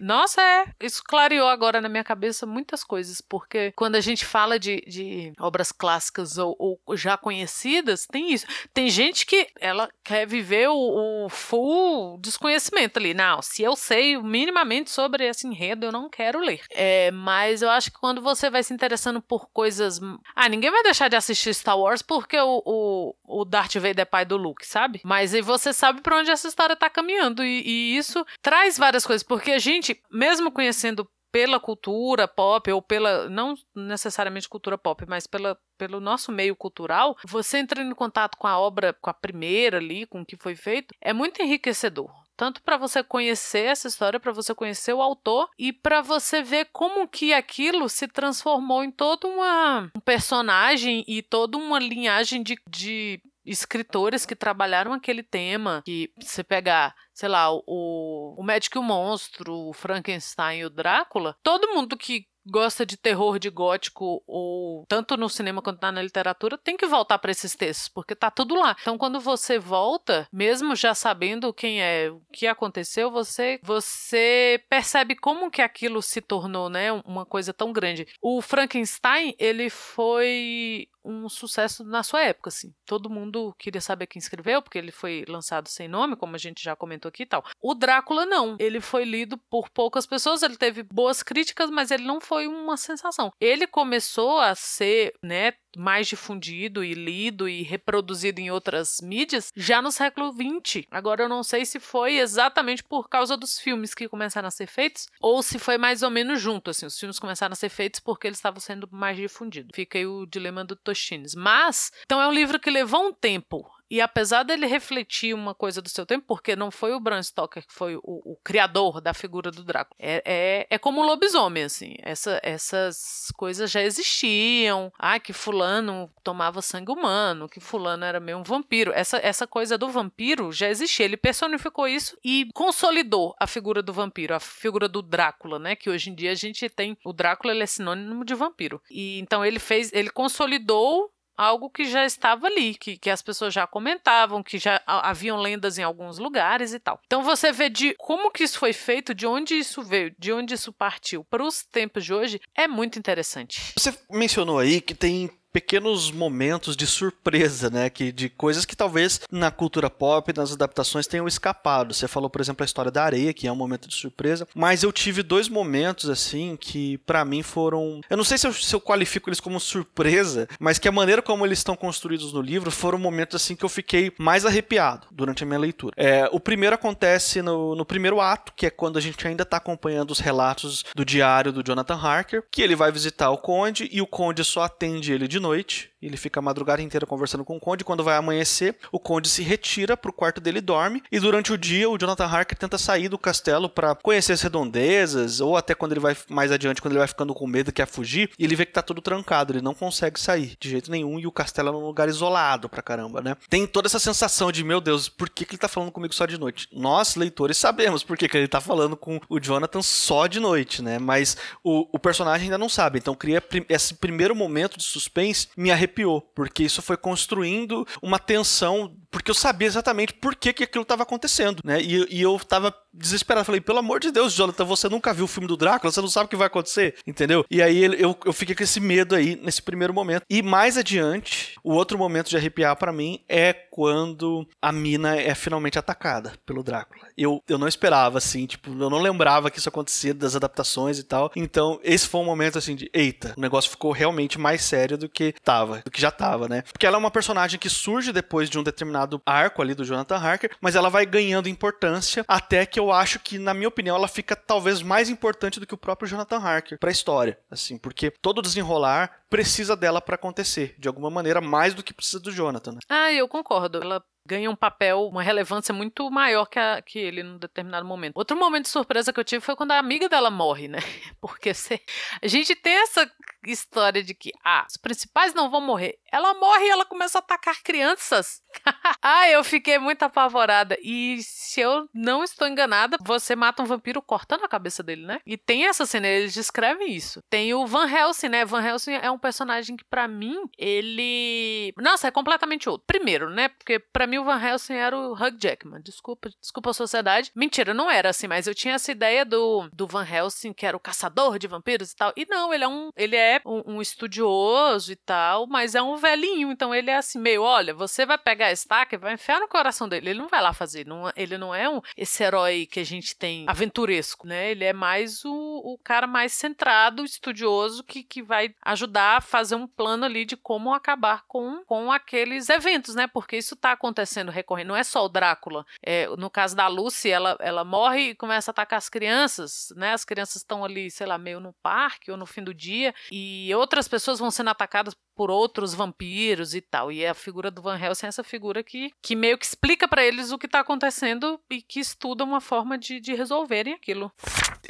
Nossa, 0.00 0.40
é. 0.40 0.64
Isso 0.80 1.02
clareou 1.04 1.48
agora 1.48 1.80
na 1.80 1.88
minha 1.88 2.04
cabeça 2.04 2.46
muitas 2.46 2.82
coisas, 2.84 3.20
porque 3.20 3.72
quando 3.72 3.96
a 3.96 4.00
gente 4.00 4.24
fala 4.24 4.58
de, 4.58 4.80
de 4.86 5.32
obras 5.38 5.72
clássicas 5.72 6.38
ou, 6.38 6.56
ou, 6.58 6.96
já 6.96 7.16
conhecidas, 7.16 8.06
tem 8.06 8.32
isso. 8.32 8.46
Tem 8.72 8.88
gente 8.88 9.26
que 9.26 9.48
ela 9.60 9.88
quer 10.04 10.26
viver 10.26 10.68
o, 10.68 11.24
o 11.24 11.28
full 11.28 12.18
desconhecimento 12.18 12.98
ali. 12.98 13.14
Não, 13.14 13.42
se 13.42 13.62
eu 13.62 13.76
sei 13.76 14.20
minimamente 14.20 14.90
sobre 14.90 15.26
esse 15.26 15.46
enredo, 15.46 15.86
eu 15.86 15.92
não 15.92 16.08
quero 16.08 16.40
ler. 16.40 16.62
É, 16.70 17.10
mas 17.10 17.62
eu 17.62 17.70
acho 17.70 17.90
que 17.90 17.98
quando 17.98 18.20
você 18.20 18.50
vai 18.50 18.62
se 18.62 18.72
interessando 18.72 19.20
por 19.20 19.50
coisas. 19.52 20.00
Ah, 20.34 20.48
ninguém 20.48 20.70
vai 20.70 20.82
deixar 20.82 21.08
de 21.08 21.16
assistir 21.16 21.54
Star 21.54 21.78
Wars 21.78 22.02
porque 22.02 22.38
o, 22.38 22.62
o, 22.64 23.14
o 23.24 23.44
Darth 23.44 23.74
Vader 23.74 24.00
é 24.00 24.04
pai 24.04 24.24
do 24.24 24.36
Luke, 24.36 24.66
sabe? 24.66 25.00
Mas 25.04 25.34
aí 25.34 25.42
você 25.42 25.72
sabe 25.72 26.00
para 26.00 26.16
onde 26.16 26.30
essa 26.30 26.48
história 26.48 26.76
tá 26.76 26.88
caminhando. 26.88 27.44
E, 27.44 27.62
e 27.64 27.96
isso 27.96 28.24
traz 28.42 28.78
várias 28.78 29.06
coisas, 29.06 29.22
porque 29.22 29.52
a 29.52 29.58
gente, 29.58 29.89
mesmo 30.10 30.52
conhecendo 30.52 31.08
pela 31.32 31.60
cultura 31.60 32.26
pop 32.26 32.70
ou 32.72 32.82
pela 32.82 33.28
não 33.28 33.54
necessariamente 33.74 34.48
cultura 34.48 34.76
pop, 34.76 35.04
mas 35.06 35.26
pela, 35.26 35.56
pelo 35.78 36.00
nosso 36.00 36.32
meio 36.32 36.56
cultural, 36.56 37.16
você 37.24 37.58
entrando 37.58 37.90
em 37.90 37.94
contato 37.94 38.36
com 38.36 38.46
a 38.46 38.58
obra, 38.58 38.92
com 38.92 39.10
a 39.10 39.14
primeira 39.14 39.78
ali, 39.78 40.06
com 40.06 40.22
o 40.22 40.26
que 40.26 40.36
foi 40.36 40.56
feito, 40.56 40.94
é 41.00 41.12
muito 41.12 41.40
enriquecedor. 41.40 42.10
Tanto 42.36 42.62
para 42.62 42.78
você 42.78 43.02
conhecer 43.02 43.66
essa 43.66 43.86
história, 43.86 44.18
para 44.18 44.32
você 44.32 44.54
conhecer 44.54 44.94
o 44.94 45.02
autor 45.02 45.50
e 45.58 45.74
para 45.74 46.00
você 46.00 46.42
ver 46.42 46.70
como 46.72 47.06
que 47.06 47.34
aquilo 47.34 47.86
se 47.86 48.08
transformou 48.08 48.82
em 48.82 48.90
todo 48.90 49.28
uma, 49.28 49.90
um 49.94 50.00
personagem 50.00 51.04
e 51.06 51.20
toda 51.20 51.58
uma 51.58 51.78
linhagem 51.78 52.42
de, 52.42 52.56
de 52.66 53.20
escritores 53.44 54.26
que 54.26 54.36
trabalharam 54.36 54.92
aquele 54.92 55.22
tema, 55.22 55.82
que 55.84 56.12
você 56.20 56.44
pegar, 56.44 56.94
sei 57.12 57.28
lá, 57.28 57.50
o, 57.52 58.36
o 58.38 58.42
Médico 58.42 58.78
e 58.78 58.80
o 58.80 58.82
Monstro, 58.82 59.54
o 59.54 59.72
Frankenstein 59.72 60.60
e 60.60 60.64
o 60.64 60.70
Drácula, 60.70 61.36
todo 61.42 61.72
mundo 61.74 61.96
que 61.96 62.26
gosta 62.46 62.84
de 62.86 62.96
terror 62.96 63.38
de 63.38 63.50
gótico 63.50 64.22
ou 64.26 64.84
tanto 64.88 65.16
no 65.16 65.28
cinema 65.28 65.62
quanto 65.62 65.80
na 65.80 66.02
literatura 66.02 66.58
tem 66.58 66.76
que 66.76 66.86
voltar 66.86 67.18
para 67.18 67.30
esses 67.30 67.54
textos 67.54 67.88
porque 67.88 68.14
tá 68.14 68.30
tudo 68.30 68.54
lá. 68.54 68.76
Então 68.80 68.98
quando 68.98 69.20
você 69.20 69.58
volta, 69.58 70.26
mesmo 70.32 70.74
já 70.74 70.94
sabendo 70.94 71.52
quem 71.52 71.82
é, 71.82 72.10
o 72.10 72.20
que 72.32 72.46
aconteceu, 72.46 73.10
você 73.10 73.58
você 73.62 74.62
percebe 74.68 75.14
como 75.14 75.50
que 75.50 75.62
aquilo 75.62 76.02
se 76.02 76.20
tornou, 76.20 76.68
né, 76.68 76.92
uma 76.92 77.26
coisa 77.26 77.52
tão 77.52 77.72
grande. 77.72 78.06
O 78.20 78.40
Frankenstein, 78.40 79.34
ele 79.38 79.70
foi 79.70 80.88
um 81.04 81.28
sucesso 81.28 81.84
na 81.84 82.02
sua 82.02 82.22
época, 82.22 82.48
assim. 82.48 82.74
Todo 82.84 83.10
mundo 83.10 83.54
queria 83.58 83.80
saber 83.80 84.06
quem 84.06 84.20
escreveu, 84.20 84.62
porque 84.62 84.78
ele 84.78 84.92
foi 84.92 85.24
lançado 85.26 85.68
sem 85.68 85.88
nome, 85.88 86.16
como 86.16 86.34
a 86.34 86.38
gente 86.38 86.62
já 86.62 86.76
comentou 86.76 87.08
aqui 87.08 87.22
e 87.22 87.26
tal. 87.26 87.44
O 87.60 87.74
Drácula 87.74 88.26
não. 88.26 88.56
Ele 88.58 88.80
foi 88.80 89.04
lido 89.04 89.38
por 89.38 89.70
poucas 89.70 90.06
pessoas, 90.06 90.42
ele 90.42 90.56
teve 90.56 90.82
boas 90.82 91.22
críticas, 91.22 91.70
mas 91.70 91.90
ele 91.90 92.04
não 92.04 92.20
foi 92.30 92.46
uma 92.46 92.76
sensação. 92.76 93.32
Ele 93.40 93.66
começou 93.66 94.38
a 94.38 94.54
ser, 94.54 95.12
né, 95.20 95.52
mais 95.76 96.06
difundido 96.06 96.84
e 96.84 96.94
lido 96.94 97.48
e 97.48 97.62
reproduzido 97.62 98.40
em 98.40 98.52
outras 98.52 98.98
mídias 99.02 99.50
já 99.56 99.82
no 99.82 99.90
século 99.90 100.32
XX. 100.32 100.84
Agora 100.92 101.24
eu 101.24 101.28
não 101.28 101.42
sei 101.42 101.64
se 101.64 101.80
foi 101.80 102.18
exatamente 102.18 102.84
por 102.84 103.08
causa 103.08 103.36
dos 103.36 103.58
filmes 103.58 103.94
que 103.94 104.08
começaram 104.08 104.46
a 104.46 104.50
ser 104.52 104.68
feitos 104.68 105.08
ou 105.20 105.42
se 105.42 105.58
foi 105.58 105.76
mais 105.76 106.04
ou 106.04 106.10
menos 106.10 106.40
junto, 106.40 106.70
assim, 106.70 106.86
os 106.86 106.96
filmes 106.96 107.18
começaram 107.18 107.52
a 107.52 107.56
ser 107.56 107.68
feitos 107.68 107.98
porque 107.98 108.28
eles 108.28 108.38
estavam 108.38 108.60
sendo 108.60 108.88
mais 108.92 109.16
difundidos. 109.16 109.72
Fica 109.74 109.98
aí 109.98 110.06
o 110.06 110.24
dilema 110.24 110.64
do 110.64 110.76
Toshines. 110.76 111.34
Mas, 111.34 111.90
então 112.04 112.22
é 112.22 112.28
um 112.28 112.32
livro 112.32 112.60
que 112.60 112.70
levou 112.70 113.08
um 113.08 113.12
tempo 113.12 113.68
e 113.90 114.00
apesar 114.00 114.44
dele 114.44 114.66
refletir 114.66 115.34
uma 115.34 115.54
coisa 115.54 115.82
do 115.82 115.88
seu 115.88 116.06
tempo, 116.06 116.24
porque 116.26 116.54
não 116.54 116.70
foi 116.70 116.92
o 116.92 117.00
Bram 117.00 117.22
Stoker 117.22 117.66
que 117.66 117.72
foi 117.72 117.96
o, 117.96 118.02
o 118.04 118.38
criador 118.44 119.00
da 119.00 119.12
figura 119.12 119.50
do 119.50 119.64
Drácula, 119.64 119.96
é, 119.98 120.22
é, 120.24 120.66
é 120.70 120.78
como 120.78 121.00
um 121.00 121.04
lobisomem, 121.04 121.64
assim. 121.64 121.96
Essa, 122.00 122.40
essas 122.42 123.32
coisas 123.36 123.70
já 123.70 123.82
existiam. 123.82 124.92
Ah, 124.98 125.18
que 125.18 125.32
fulano 125.32 126.10
tomava 126.22 126.62
sangue 126.62 126.92
humano, 126.92 127.48
que 127.48 127.58
fulano 127.58 128.04
era 128.04 128.20
meio 128.20 128.38
um 128.38 128.42
vampiro. 128.42 128.92
Essa, 128.92 129.18
essa 129.18 129.46
coisa 129.46 129.76
do 129.76 129.88
vampiro 129.88 130.52
já 130.52 130.68
existia. 130.68 131.04
Ele 131.04 131.16
personificou 131.16 131.88
isso 131.88 132.16
e 132.24 132.48
consolidou 132.54 133.34
a 133.40 133.46
figura 133.46 133.82
do 133.82 133.92
vampiro, 133.92 134.34
a 134.34 134.40
figura 134.40 134.88
do 134.88 135.02
Drácula, 135.02 135.58
né? 135.58 135.74
Que 135.74 135.90
hoje 135.90 136.10
em 136.10 136.14
dia 136.14 136.32
a 136.32 136.36
gente 136.36 136.68
tem. 136.68 136.96
O 137.04 137.12
Drácula 137.12 137.52
ele 137.52 137.64
é 137.64 137.66
sinônimo 137.66 138.24
de 138.24 138.34
vampiro. 138.34 138.80
E 138.90 139.18
então 139.18 139.44
ele 139.44 139.58
fez, 139.58 139.92
ele 139.92 140.10
consolidou 140.10 141.10
algo 141.40 141.70
que 141.70 141.86
já 141.86 142.04
estava 142.04 142.46
ali, 142.46 142.74
que, 142.74 142.98
que 142.98 143.08
as 143.08 143.22
pessoas 143.22 143.54
já 143.54 143.66
comentavam, 143.66 144.42
que 144.42 144.58
já 144.58 144.78
haviam 144.86 145.38
lendas 145.38 145.78
em 145.78 145.82
alguns 145.82 146.18
lugares 146.18 146.74
e 146.74 146.78
tal. 146.78 147.00
Então 147.06 147.22
você 147.22 147.50
vê 147.50 147.70
de 147.70 147.94
como 147.98 148.30
que 148.30 148.44
isso 148.44 148.58
foi 148.58 148.74
feito, 148.74 149.14
de 149.14 149.26
onde 149.26 149.54
isso 149.54 149.82
veio, 149.82 150.14
de 150.18 150.34
onde 150.34 150.52
isso 150.52 150.70
partiu 150.70 151.24
para 151.24 151.42
os 151.42 151.62
tempos 151.62 152.04
de 152.04 152.12
hoje, 152.12 152.40
é 152.54 152.68
muito 152.68 152.98
interessante. 152.98 153.72
Você 153.74 153.96
mencionou 154.10 154.58
aí 154.58 154.82
que 154.82 154.94
tem 154.94 155.30
pequenos 155.52 156.10
momentos 156.10 156.76
de 156.76 156.86
surpresa, 156.86 157.70
né? 157.70 157.90
Que, 157.90 158.12
de 158.12 158.28
coisas 158.28 158.64
que 158.64 158.76
talvez 158.76 159.20
na 159.30 159.50
cultura 159.50 159.90
pop, 159.90 160.32
nas 160.36 160.52
adaptações, 160.52 161.06
tenham 161.06 161.26
escapado. 161.26 161.92
Você 161.94 162.08
falou, 162.08 162.30
por 162.30 162.40
exemplo, 162.40 162.62
a 162.62 162.66
história 162.66 162.90
da 162.90 163.04
areia, 163.04 163.32
que 163.32 163.46
é 163.46 163.52
um 163.52 163.56
momento 163.56 163.88
de 163.88 163.94
surpresa. 163.94 164.46
Mas 164.54 164.82
eu 164.82 164.92
tive 164.92 165.22
dois 165.22 165.48
momentos, 165.48 166.08
assim, 166.08 166.56
que 166.56 166.98
para 166.98 167.24
mim 167.24 167.42
foram. 167.42 168.00
Eu 168.08 168.16
não 168.16 168.24
sei 168.24 168.38
se 168.38 168.46
eu, 168.46 168.52
se 168.52 168.74
eu, 168.74 168.80
qualifico 168.80 169.28
eles 169.28 169.40
como 169.40 169.58
surpresa, 169.60 170.48
mas 170.58 170.78
que 170.78 170.88
a 170.88 170.92
maneira 170.92 171.22
como 171.22 171.44
eles 171.44 171.58
estão 171.58 171.76
construídos 171.76 172.32
no 172.32 172.40
livro 172.40 172.70
foram 172.70 172.98
momentos, 172.98 173.36
assim, 173.36 173.56
que 173.56 173.64
eu 173.64 173.68
fiquei 173.68 174.12
mais 174.18 174.46
arrepiado 174.46 175.06
durante 175.10 175.42
a 175.42 175.46
minha 175.46 175.58
leitura. 175.58 175.94
É, 175.96 176.28
o 176.32 176.40
primeiro 176.40 176.74
acontece 176.74 177.42
no, 177.42 177.74
no 177.74 177.84
primeiro 177.84 178.20
ato, 178.20 178.52
que 178.54 178.66
é 178.66 178.70
quando 178.70 178.98
a 178.98 179.00
gente 179.00 179.26
ainda 179.26 179.44
tá 179.44 179.56
acompanhando 179.56 180.10
os 180.10 180.20
relatos 180.20 180.84
do 180.94 181.04
diário 181.04 181.52
do 181.52 181.62
Jonathan 181.62 181.96
Harker, 181.96 182.44
que 182.50 182.62
ele 182.62 182.76
vai 182.76 182.92
visitar 182.92 183.30
o 183.30 183.38
Conde 183.38 183.88
e 183.92 184.00
o 184.00 184.06
Conde 184.06 184.44
só 184.44 184.62
atende 184.62 185.12
ele 185.12 185.26
de 185.26 185.39
noite. 185.40 185.89
Ele 186.02 186.16
fica 186.16 186.40
a 186.40 186.42
madrugada 186.42 186.82
inteira 186.82 187.06
conversando 187.06 187.44
com 187.44 187.56
o 187.56 187.60
Conde. 187.60 187.84
Quando 187.84 188.04
vai 188.04 188.16
amanhecer, 188.16 188.76
o 188.90 188.98
Conde 188.98 189.28
se 189.28 189.42
retira 189.42 189.96
pro 189.96 190.12
quarto 190.12 190.40
dele 190.40 190.58
e 190.58 190.62
dorme. 190.62 191.02
E 191.10 191.20
durante 191.20 191.52
o 191.52 191.58
dia, 191.58 191.88
o 191.88 191.98
Jonathan 191.98 192.26
Harker 192.26 192.56
tenta 192.56 192.78
sair 192.78 193.08
do 193.08 193.18
castelo 193.18 193.68
para 193.68 193.94
conhecer 193.94 194.32
as 194.32 194.42
redondezas, 194.42 195.40
ou 195.40 195.56
até 195.56 195.74
quando 195.74 195.92
ele 195.92 196.00
vai 196.00 196.16
mais 196.28 196.50
adiante, 196.50 196.80
quando 196.80 196.92
ele 196.92 196.98
vai 196.98 197.08
ficando 197.08 197.34
com 197.34 197.46
medo, 197.46 197.72
quer 197.72 197.86
fugir, 197.86 198.30
e 198.38 198.44
ele 198.44 198.56
vê 198.56 198.64
que 198.64 198.72
tá 198.72 198.82
tudo 198.82 199.00
trancado, 199.00 199.52
ele 199.52 199.62
não 199.62 199.74
consegue 199.74 200.18
sair 200.18 200.56
de 200.58 200.70
jeito 200.70 200.90
nenhum, 200.90 201.18
e 201.18 201.26
o 201.26 201.32
castelo 201.32 201.68
é 201.68 201.72
um 201.72 201.86
lugar 201.86 202.08
isolado 202.08 202.68
pra 202.68 202.82
caramba, 202.82 203.20
né? 203.20 203.36
Tem 203.48 203.66
toda 203.66 203.86
essa 203.86 203.98
sensação 203.98 204.50
de, 204.50 204.64
meu 204.64 204.80
Deus, 204.80 205.08
por 205.08 205.28
que, 205.28 205.44
que 205.44 205.52
ele 205.52 205.60
tá 205.60 205.68
falando 205.68 205.92
comigo 205.92 206.14
só 206.14 206.26
de 206.26 206.38
noite? 206.38 206.68
Nós, 206.72 207.16
leitores, 207.16 207.56
sabemos 207.56 208.02
por 208.02 208.16
que, 208.16 208.28
que 208.28 208.36
ele 208.36 208.48
tá 208.48 208.60
falando 208.60 208.96
com 208.96 209.20
o 209.28 209.38
Jonathan 209.38 209.82
só 209.82 210.26
de 210.26 210.40
noite, 210.40 210.82
né? 210.82 210.98
Mas 210.98 211.36
o, 211.62 211.88
o 211.92 211.98
personagem 211.98 212.44
ainda 212.44 212.58
não 212.58 212.68
sabe, 212.68 212.98
então 212.98 213.14
cria 213.14 213.42
esse 213.68 213.94
primeiro 213.94 214.34
momento 214.34 214.78
de 214.78 214.84
suspense 214.84 215.48
me 215.56 215.70
arrepiou, 215.90 216.22
porque 216.34 216.62
isso 216.62 216.80
foi 216.80 216.96
construindo 216.96 217.86
uma 218.00 218.18
tensão, 218.18 218.96
porque 219.10 219.30
eu 219.30 219.34
sabia 219.34 219.66
exatamente 219.66 220.14
por 220.14 220.34
que, 220.34 220.52
que 220.52 220.64
aquilo 220.64 220.82
estava 220.82 221.02
acontecendo, 221.02 221.60
né? 221.64 221.80
E, 221.80 222.06
e 222.10 222.22
eu 222.22 222.36
estava 222.36 222.74
desesperado. 222.92 223.44
Falei, 223.44 223.60
pelo 223.60 223.78
amor 223.78 224.00
de 224.00 224.10
Deus, 224.10 224.32
Jonathan, 224.32 224.64
você 224.64 224.88
nunca 224.88 225.12
viu 225.12 225.24
o 225.24 225.28
filme 225.28 225.48
do 225.48 225.56
Drácula, 225.56 225.92
você 225.92 226.00
não 226.00 226.08
sabe 226.08 226.26
o 226.26 226.28
que 226.28 226.36
vai 226.36 226.46
acontecer, 226.46 226.96
entendeu? 227.06 227.44
E 227.50 227.62
aí 227.62 227.84
eu, 227.84 228.16
eu 228.24 228.32
fiquei 228.32 228.54
com 228.54 228.62
esse 228.62 228.80
medo 228.80 229.14
aí 229.14 229.36
nesse 229.42 229.62
primeiro 229.62 229.92
momento. 229.92 230.24
E 230.28 230.42
mais 230.42 230.76
adiante, 230.76 231.54
o 231.62 231.72
outro 231.72 231.98
momento 231.98 232.28
de 232.28 232.36
arrepiar 232.36 232.76
para 232.76 232.92
mim 232.92 233.20
é 233.28 233.52
quando 233.52 234.46
a 234.60 234.72
mina 234.72 235.16
é 235.16 235.34
finalmente 235.34 235.78
atacada 235.78 236.32
pelo 236.44 236.62
Drácula. 236.62 237.06
Eu, 237.16 237.42
eu 237.48 237.58
não 237.58 237.68
esperava, 237.68 238.18
assim, 238.18 238.46
tipo, 238.46 238.70
eu 238.70 238.90
não 238.90 239.00
lembrava 239.00 239.50
que 239.50 239.58
isso 239.58 239.68
acontecia 239.68 240.14
das 240.14 240.36
adaptações 240.36 240.98
e 240.98 241.04
tal. 241.04 241.30
Então, 241.36 241.78
esse 241.82 242.08
foi 242.08 242.20
um 242.20 242.24
momento 242.24 242.58
assim 242.58 242.74
de, 242.74 242.90
eita, 242.92 243.34
o 243.36 243.40
negócio 243.40 243.70
ficou 243.70 243.92
realmente 243.92 244.38
mais 244.38 244.62
sério 244.62 244.96
do 244.96 245.08
que 245.08 245.34
tava, 245.44 245.82
do 245.84 245.90
que 245.90 246.00
já 246.00 246.10
tava, 246.10 246.48
né? 246.48 246.62
Porque 246.72 246.86
ela 246.86 246.96
é 246.96 246.98
uma 246.98 247.10
personagem 247.10 247.58
que 247.58 247.68
surge 247.68 248.12
depois 248.12 248.48
de 248.48 248.58
um 248.58 248.62
determinado 248.62 248.99
arco 249.24 249.62
ali 249.62 249.74
do 249.74 249.84
Jonathan 249.84 250.16
Harker, 250.16 250.56
mas 250.60 250.74
ela 250.74 250.88
vai 250.88 251.06
ganhando 251.06 251.48
importância 251.48 252.24
até 252.26 252.66
que 252.66 252.78
eu 252.78 252.92
acho 252.92 253.18
que, 253.18 253.38
na 253.38 253.54
minha 253.54 253.68
opinião, 253.68 253.96
ela 253.96 254.08
fica 254.08 254.34
talvez 254.34 254.82
mais 254.82 255.08
importante 255.08 255.60
do 255.60 255.66
que 255.66 255.74
o 255.74 255.78
próprio 255.78 256.08
Jonathan 256.08 256.38
Harker 256.38 256.78
para 256.78 256.90
a 256.90 256.92
história, 256.92 257.38
assim, 257.50 257.78
porque 257.78 258.10
todo 258.10 258.42
desenrolar 258.42 259.20
precisa 259.28 259.76
dela 259.76 260.00
para 260.00 260.16
acontecer, 260.16 260.74
de 260.78 260.88
alguma 260.88 261.08
maneira, 261.08 261.40
mais 261.40 261.72
do 261.72 261.82
que 261.82 261.94
precisa 261.94 262.18
do 262.18 262.32
Jonathan. 262.32 262.72
Né? 262.72 262.78
Ah, 262.88 263.12
eu 263.12 263.28
concordo. 263.28 263.80
Ela 263.80 264.02
ganha 264.30 264.48
um 264.48 264.54
papel, 264.54 265.08
uma 265.08 265.24
relevância 265.24 265.74
muito 265.74 266.08
maior 266.08 266.46
que, 266.46 266.58
a, 266.58 266.80
que 266.80 267.00
ele 267.00 267.20
num 267.20 267.36
determinado 267.36 267.84
momento. 267.84 268.16
Outro 268.16 268.36
momento 268.36 268.64
de 268.64 268.70
surpresa 268.70 269.12
que 269.12 269.18
eu 269.18 269.24
tive 269.24 269.44
foi 269.44 269.56
quando 269.56 269.72
a 269.72 269.78
amiga 269.78 270.08
dela 270.08 270.30
morre, 270.30 270.68
né? 270.68 270.78
Porque 271.20 271.52
se, 271.52 271.80
a 272.22 272.28
gente 272.28 272.54
tem 272.54 272.74
essa 272.74 273.10
história 273.44 274.04
de 274.04 274.14
que, 274.14 274.30
ah, 274.44 274.64
os 274.68 274.76
principais 274.76 275.34
não 275.34 275.50
vão 275.50 275.60
morrer. 275.60 275.98
Ela 276.12 276.34
morre 276.34 276.66
e 276.66 276.70
ela 276.70 276.84
começa 276.84 277.18
a 277.18 277.20
atacar 277.20 277.60
crianças. 277.62 278.42
ah, 279.02 279.28
eu 279.28 279.42
fiquei 279.42 279.78
muito 279.78 280.02
apavorada. 280.02 280.76
E 280.80 281.20
se 281.22 281.60
eu 281.60 281.88
não 281.92 282.22
estou 282.22 282.46
enganada, 282.46 282.98
você 283.00 283.34
mata 283.34 283.62
um 283.62 283.66
vampiro 283.66 284.00
cortando 284.00 284.44
a 284.44 284.48
cabeça 284.48 284.82
dele, 284.82 285.06
né? 285.06 285.20
E 285.26 285.36
tem 285.36 285.66
essa 285.66 285.86
cena, 285.86 286.06
eles 286.06 286.34
descrevem 286.34 286.92
isso. 286.92 287.22
Tem 287.28 287.52
o 287.54 287.66
Van 287.66 287.88
Helsing, 287.88 288.28
né? 288.28 288.44
Van 288.44 288.62
Helsing 288.62 288.94
é 288.94 289.10
um 289.10 289.18
personagem 289.18 289.76
que, 289.76 289.84
para 289.84 290.06
mim, 290.06 290.36
ele. 290.58 291.72
Nossa, 291.78 292.08
é 292.08 292.10
completamente 292.10 292.68
outro. 292.68 292.84
Primeiro, 292.86 293.30
né? 293.30 293.48
Porque 293.48 293.78
para 293.78 294.06
mim 294.06 294.19
o 294.20 294.24
Van 294.24 294.40
Helsing 294.40 294.74
era 294.74 294.96
o 294.96 295.12
Hugh 295.12 295.36
Jackman. 295.40 295.80
Desculpa, 295.80 296.30
desculpa 296.40 296.70
a 296.70 296.74
sociedade. 296.74 297.32
Mentira, 297.34 297.72
não 297.72 297.90
era 297.90 298.10
assim, 298.10 298.28
mas 298.28 298.46
eu 298.46 298.54
tinha 298.54 298.74
essa 298.74 298.92
ideia 298.92 299.24
do, 299.24 299.68
do 299.72 299.86
Van 299.86 300.06
Helsing, 300.06 300.52
que 300.52 300.66
era 300.66 300.76
o 300.76 300.80
caçador 300.80 301.38
de 301.38 301.46
vampiros 301.46 301.92
e 301.92 301.96
tal. 301.96 302.12
E 302.16 302.26
não, 302.26 302.52
ele 302.52 302.64
é 302.64 302.68
um, 302.68 302.90
ele 302.96 303.16
é 303.16 303.40
um, 303.44 303.76
um 303.76 303.82
estudioso 303.82 304.92
e 304.92 304.96
tal, 304.96 305.46
mas 305.46 305.74
é 305.74 305.82
um 305.82 305.96
velhinho. 305.96 306.52
Então 306.52 306.74
ele 306.74 306.90
é 306.90 306.96
assim, 306.96 307.18
meio, 307.18 307.42
olha, 307.42 307.72
você 307.74 308.04
vai 308.04 308.18
pegar 308.18 308.46
a 308.46 308.52
estaca 308.52 308.94
e 308.94 308.98
vai 308.98 309.14
enfiar 309.14 309.40
no 309.40 309.48
coração 309.48 309.88
dele. 309.88 310.10
Ele 310.10 310.18
não 310.18 310.28
vai 310.28 310.42
lá 310.42 310.52
fazer. 310.52 310.86
Não, 310.86 311.10
ele 311.16 311.38
não 311.38 311.54
é 311.54 311.68
um, 311.68 311.80
esse 311.96 312.22
herói 312.22 312.66
que 312.70 312.80
a 312.80 312.84
gente 312.84 313.16
tem 313.16 313.44
aventuresco, 313.48 314.26
né? 314.26 314.50
Ele 314.50 314.64
é 314.64 314.72
mais 314.72 315.24
o, 315.24 315.32
o 315.32 315.78
cara 315.82 316.06
mais 316.06 316.32
centrado, 316.32 317.04
estudioso, 317.04 317.82
que, 317.84 318.02
que 318.02 318.22
vai 318.22 318.54
ajudar 318.62 319.16
a 319.18 319.20
fazer 319.20 319.54
um 319.54 319.66
plano 319.66 320.04
ali 320.04 320.24
de 320.24 320.36
como 320.36 320.74
acabar 320.74 321.24
com, 321.26 321.64
com 321.64 321.90
aqueles 321.90 322.48
eventos, 322.48 322.94
né? 322.94 323.06
Porque 323.06 323.36
isso 323.36 323.56
tá 323.56 323.72
acontecendo 323.72 323.99
recorrente. 324.30 324.68
Não 324.68 324.76
é 324.76 324.82
só 324.82 325.04
o 325.04 325.08
Drácula. 325.08 325.64
É, 325.82 326.06
no 326.16 326.30
caso 326.30 326.56
da 326.56 326.66
Lucy, 326.66 327.10
ela, 327.10 327.36
ela 327.40 327.64
morre 327.64 328.10
e 328.10 328.14
começa 328.14 328.50
a 328.50 328.52
atacar 328.52 328.78
as 328.78 328.88
crianças, 328.88 329.72
né? 329.76 329.92
As 329.92 330.04
crianças 330.04 330.36
estão 330.36 330.64
ali, 330.64 330.90
sei 330.90 331.06
lá, 331.06 331.18
meio 331.18 331.40
no 331.40 331.52
parque 331.62 332.10
ou 332.10 332.16
no 332.16 332.26
fim 332.26 332.42
do 332.42 332.54
dia, 332.54 332.94
e 333.10 333.52
outras 333.54 333.88
pessoas 333.88 334.18
vão 334.18 334.30
sendo 334.30 334.50
atacadas 334.50 334.94
por 335.14 335.30
outros 335.30 335.74
vampiros 335.74 336.54
e 336.54 336.60
tal. 336.60 336.90
E 336.90 337.04
a 337.06 337.12
figura 337.12 337.50
do 337.50 337.60
Van 337.60 337.78
Helsing 337.78 338.06
é 338.06 338.08
essa 338.08 338.24
figura 338.24 338.62
que, 338.62 338.90
que 339.02 339.14
meio 339.14 339.36
que 339.36 339.44
explica 339.44 339.86
para 339.86 340.04
eles 340.04 340.32
o 340.32 340.38
que 340.38 340.48
tá 340.48 340.60
acontecendo 340.60 341.38
e 341.50 341.60
que 341.60 341.78
estuda 341.78 342.24
uma 342.24 342.40
forma 342.40 342.78
de, 342.78 343.00
de 343.00 343.14
resolverem 343.14 343.74
aquilo. 343.74 344.10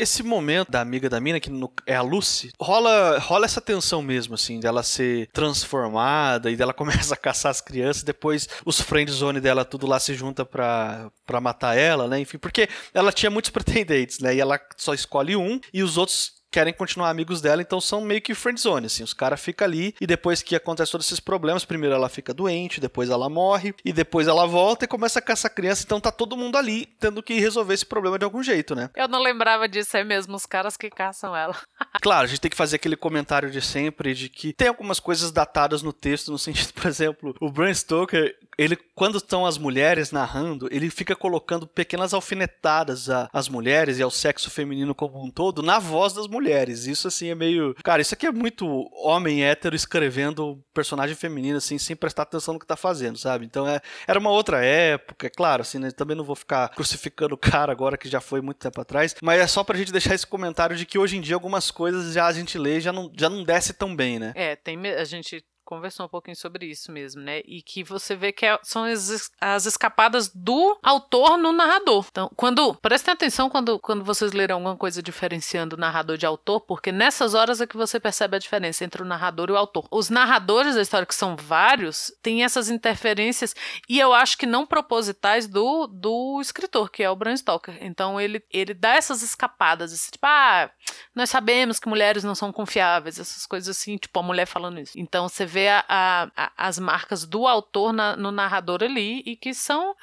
Esse 0.01 0.23
momento 0.23 0.71
da 0.71 0.81
amiga 0.81 1.11
da 1.11 1.21
mina, 1.21 1.39
que 1.39 1.51
no, 1.51 1.71
é 1.87 1.95
a 1.95 2.01
Lucy, 2.01 2.51
rola, 2.59 3.19
rola 3.19 3.45
essa 3.45 3.61
tensão 3.61 4.01
mesmo, 4.01 4.35
assim, 4.35 4.59
dela 4.59 4.83
ser 4.83 5.29
transformada 5.31 6.51
e 6.51 6.57
dela 6.57 6.73
começa 6.75 7.13
a 7.13 7.19
caçar 7.19 7.51
as 7.51 7.61
crianças, 7.61 8.03
depois 8.03 8.49
os 8.65 8.81
friendzone 8.81 9.41
dela 9.41 9.63
tudo 9.63 9.87
lá 9.87 10.01
se 10.01 10.15
junta 10.15 10.43
pra, 10.43 11.11
pra 11.27 11.39
matar 11.39 11.77
ela, 11.77 12.09
né? 12.09 12.19
Enfim, 12.19 12.39
porque 12.39 12.67
ela 12.95 13.13
tinha 13.13 13.29
muitos 13.29 13.51
pretendentes, 13.53 14.21
né? 14.21 14.35
E 14.35 14.41
ela 14.41 14.59
só 14.79 14.95
escolhe 14.95 15.37
um 15.37 15.61
e 15.71 15.83
os 15.83 15.99
outros 15.99 16.40
querem 16.51 16.73
continuar 16.73 17.11
amigos 17.11 17.41
dela, 17.41 17.63
então 17.63 17.81
são 17.81 18.01
meio 18.01 18.21
que 18.21 18.35
friendzone, 18.35 18.87
assim, 18.87 19.03
os 19.03 19.15
caras 19.15 19.41
ficam 19.41 19.67
ali 19.67 19.95
e 20.01 20.07
depois 20.07 20.43
que 20.43 20.57
acontece 20.57 20.93
todos 20.93 21.07
esses 21.07 21.21
problemas, 21.21 21.65
primeiro 21.65 21.95
ela 21.95 22.09
fica 22.09 22.35
doente, 22.35 22.81
depois 22.81 23.09
ela 23.09 23.29
morre 23.29 23.75
e 23.85 23.93
depois 23.93 24.27
ela 24.27 24.47
volta 24.47 24.85
e 24.85 24.89
começa 24.89 25.19
a 25.19 25.23
caçar 25.23 25.55
criança, 25.55 25.85
então 25.85 26.01
tá 26.01 26.11
todo 26.11 26.37
mundo 26.37 26.57
ali 26.57 26.87
tendo 26.99 27.23
que 27.23 27.35
resolver 27.35 27.75
esse 27.75 27.87
problema 27.87 28.19
de 28.19 28.25
algum 28.25 28.43
jeito, 28.43 28.75
né? 28.75 28.91
Eu 28.97 29.09
não 29.09 29.23
lembrava 29.23 29.69
disso, 29.69 29.97
é 29.97 30.05
mesmo 30.05 30.37
os 30.37 30.47
caras 30.47 30.77
que 30.77 30.91
caçam 30.91 31.37
ela. 31.37 31.57
claro, 32.03 32.25
a 32.25 32.27
gente 32.27 32.41
tem 32.41 32.51
que 32.51 32.57
fazer 32.57 32.77
aquele 32.77 32.97
comentário 32.97 33.51
de 33.51 33.63
sempre 33.63 34.15
de 34.15 34.29
que 34.29 34.53
tem 34.53 34.69
algumas 34.69 34.99
coisas 34.99 35.31
datadas 35.31 35.83
no 35.83 35.93
texto, 35.93 36.33
no 36.33 36.39
sentido, 36.39 36.73
por 36.75 36.87
exemplo, 36.87 37.35
o 37.41 37.51
Bram 37.51 37.73
Stoker, 37.73 38.37
ele, 38.61 38.77
quando 38.95 39.17
estão 39.17 39.47
as 39.47 39.57
mulheres 39.57 40.13
narrando, 40.13 40.69
ele 40.71 40.91
fica 40.91 41.17
colocando 41.17 41.67
pequenas 41.67 42.13
alfinetadas 42.13 43.09
às 43.33 43.49
mulheres 43.49 43.99
e 43.99 44.03
ao 44.03 44.11
sexo 44.11 44.51
feminino 44.51 44.95
como 44.95 45.25
um 45.25 45.31
todo 45.31 45.63
na 45.63 45.79
voz 45.79 46.13
das 46.13 46.27
mulheres. 46.27 46.85
Isso, 46.85 47.09
assim, 47.09 47.29
é 47.29 47.35
meio. 47.35 47.75
Cara, 47.83 48.03
isso 48.03 48.13
aqui 48.13 48.27
é 48.27 48.31
muito 48.31 48.67
homem 49.03 49.43
hétero 49.45 49.75
escrevendo 49.75 50.63
personagem 50.75 51.17
feminino, 51.17 51.57
assim, 51.57 51.79
sem 51.79 51.97
prestar 51.97 52.25
atenção 52.25 52.53
no 52.53 52.61
que 52.61 52.67
tá 52.67 52.77
fazendo, 52.77 53.17
sabe? 53.17 53.47
Então, 53.47 53.67
é, 53.67 53.81
era 54.07 54.19
uma 54.19 54.31
outra 54.31 54.63
época, 54.63 55.27
é 55.27 55.31
claro, 55.31 55.63
assim, 55.63 55.79
né? 55.79 55.91
Também 55.91 56.17
não 56.17 56.25
vou 56.25 56.37
ficar 56.37 56.69
crucificando 56.69 57.35
o 57.35 57.39
cara 57.39 57.73
agora, 57.73 57.97
que 57.97 58.11
já 58.11 58.21
foi 58.21 58.43
muito 58.43 58.59
tempo 58.59 58.79
atrás, 58.79 59.15
mas 59.23 59.41
é 59.41 59.47
só 59.47 59.65
pra 59.65 59.79
gente 59.79 59.91
deixar 59.91 60.15
esse 60.15 60.27
comentário 60.27 60.77
de 60.77 60.85
que 60.85 60.99
hoje 60.99 61.17
em 61.17 61.23
dia 61.23 61.35
algumas 61.35 61.71
coisas 61.71 62.13
já 62.13 62.27
a 62.27 62.33
gente 62.33 62.59
lê 62.59 62.79
já 62.79 62.93
não, 62.93 63.11
já 63.17 63.31
não 63.31 63.43
desce 63.43 63.73
tão 63.73 63.97
bem, 63.97 64.19
né? 64.19 64.33
É, 64.35 64.55
tem, 64.55 64.79
a 64.87 65.05
gente 65.05 65.43
conversou 65.71 66.07
um 66.07 66.09
pouquinho 66.09 66.37
sobre 66.37 66.67
isso 66.67 66.91
mesmo, 66.91 67.23
né? 67.23 67.43
E 67.45 67.63
que 67.63 67.85
você 67.85 68.17
vê 68.17 68.33
que 68.33 68.45
é, 68.45 68.59
são 68.61 68.83
as, 68.83 69.31
as 69.41 69.67
escapadas 69.67 70.29
do 70.35 70.77
autor 70.83 71.39
no 71.39 71.53
narrador. 71.53 72.05
Então, 72.11 72.29
quando. 72.35 72.75
Prestem 72.75 73.15
atenção 73.15 73.49
quando, 73.49 73.79
quando 73.79 74.05
vocês 74.05 74.33
lerem 74.33 74.55
alguma 74.55 74.77
coisa 74.77 75.01
diferenciando 75.01 75.77
narrador 75.77 76.17
de 76.17 76.27
autor, 76.27 76.61
porque 76.63 76.91
nessas 76.91 77.35
horas 77.35 77.61
é 77.61 77.67
que 77.67 77.77
você 77.77 78.01
percebe 78.01 78.37
a 78.37 78.41
diferença 78.41 78.85
entre 78.85 79.01
o 79.01 79.05
narrador 79.05 79.49
e 79.49 79.53
o 79.53 79.57
autor. 79.57 79.87
Os 79.93 80.11
narradores 80.11 80.75
da 80.75 80.83
história, 80.83 81.07
que 81.07 81.15
são 81.15 81.37
vários, 81.37 82.13
têm 82.21 82.43
essas 82.43 82.69
interferências, 82.69 83.55
e 83.89 84.01
eu 84.01 84.13
acho 84.13 84.37
que 84.37 84.47
não 84.47 84.67
propositais 84.67 85.47
do, 85.47 85.87
do 85.87 86.41
escritor, 86.41 86.91
que 86.91 87.05
é 87.05 87.11
o 87.11 87.15
Bram 87.15 87.37
Stoker. 87.37 87.79
Então, 87.81 88.21
ele, 88.21 88.43
ele 88.51 88.75
dá 88.75 88.97
essas 88.97 89.23
escapadas, 89.23 89.93
assim, 89.93 90.11
tipo, 90.11 90.27
ah, 90.27 90.69
nós 91.15 91.31
sabemos 91.31 91.79
que 91.79 91.89
mulheres 91.89 92.25
não 92.25 92.35
são 92.35 92.53
confiáveis, 92.53 93.21
essas 93.21 93.47
coisas 93.47 93.77
assim, 93.77 93.97
tipo, 93.97 94.19
a 94.19 94.23
mulher 94.23 94.47
falando 94.47 94.81
isso. 94.81 94.99
Então, 94.99 95.29
você 95.29 95.47
vê 95.47 95.60
vê 95.61 95.69
a, 95.69 95.85
a, 95.89 96.53
as 96.57 96.79
marcas 96.79 97.27
do 97.27 97.47
autor 97.47 97.93
na, 97.93 98.17
no 98.17 98.31
narrador 98.31 98.83
ali 98.83 99.23
e 99.27 99.37
que 99.37 99.53
são 99.53 99.95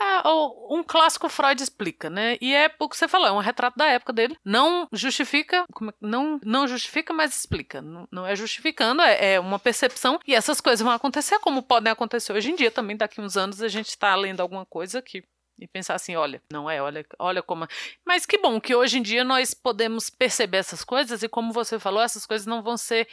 um 0.69 0.83
clássico 0.83 1.27
Freud 1.29 1.61
explica, 1.61 2.09
né? 2.09 2.37
E 2.39 2.53
é 2.53 2.71
o 2.79 2.87
que 2.87 2.95
você 2.95 3.07
falou, 3.07 3.27
é 3.27 3.31
um 3.31 3.39
retrato 3.39 3.77
da 3.77 3.87
época 3.87 4.13
dele. 4.13 4.37
Não 4.45 4.87
justifica, 4.93 5.57
é, 5.57 5.93
não, 5.99 6.39
não 6.43 6.67
justifica, 6.67 7.13
mas 7.13 7.35
explica. 7.35 7.81
Não, 7.81 8.07
não 8.11 8.25
é 8.25 8.35
justificando, 8.35 9.01
é, 9.01 9.33
é, 9.33 9.39
uma 9.39 9.57
percepção 9.57 10.19
e 10.27 10.35
essas 10.35 10.61
coisas 10.61 10.83
vão 10.83 10.91
acontecer 10.93 11.39
como 11.39 11.63
podem 11.63 11.91
acontecer 11.91 12.33
hoje 12.33 12.51
em 12.51 12.55
dia 12.55 12.69
também. 12.69 12.95
Daqui 12.95 13.19
uns 13.19 13.35
anos 13.35 13.61
a 13.61 13.67
gente 13.67 13.89
está 13.89 14.15
lendo 14.15 14.41
alguma 14.41 14.65
coisa 14.65 15.01
que 15.01 15.23
e 15.59 15.67
pensar 15.67 15.95
assim, 15.95 16.15
olha, 16.15 16.41
não 16.51 16.69
é, 16.69 16.81
olha, 16.81 17.05
olha 17.17 17.41
como. 17.41 17.67
Mas 18.05 18.25
que 18.25 18.37
bom 18.37 18.61
que 18.61 18.75
hoje 18.75 18.99
em 18.99 19.01
dia 19.01 19.23
nós 19.23 19.53
podemos 19.53 20.09
perceber 20.09 20.57
essas 20.57 20.83
coisas 20.83 21.23
e 21.23 21.29
como 21.29 21.51
você 21.51 21.79
falou, 21.79 22.01
essas 22.01 22.25
coisas 22.25 22.45
não 22.45 22.61
vão 22.61 22.77
ser 22.77 23.07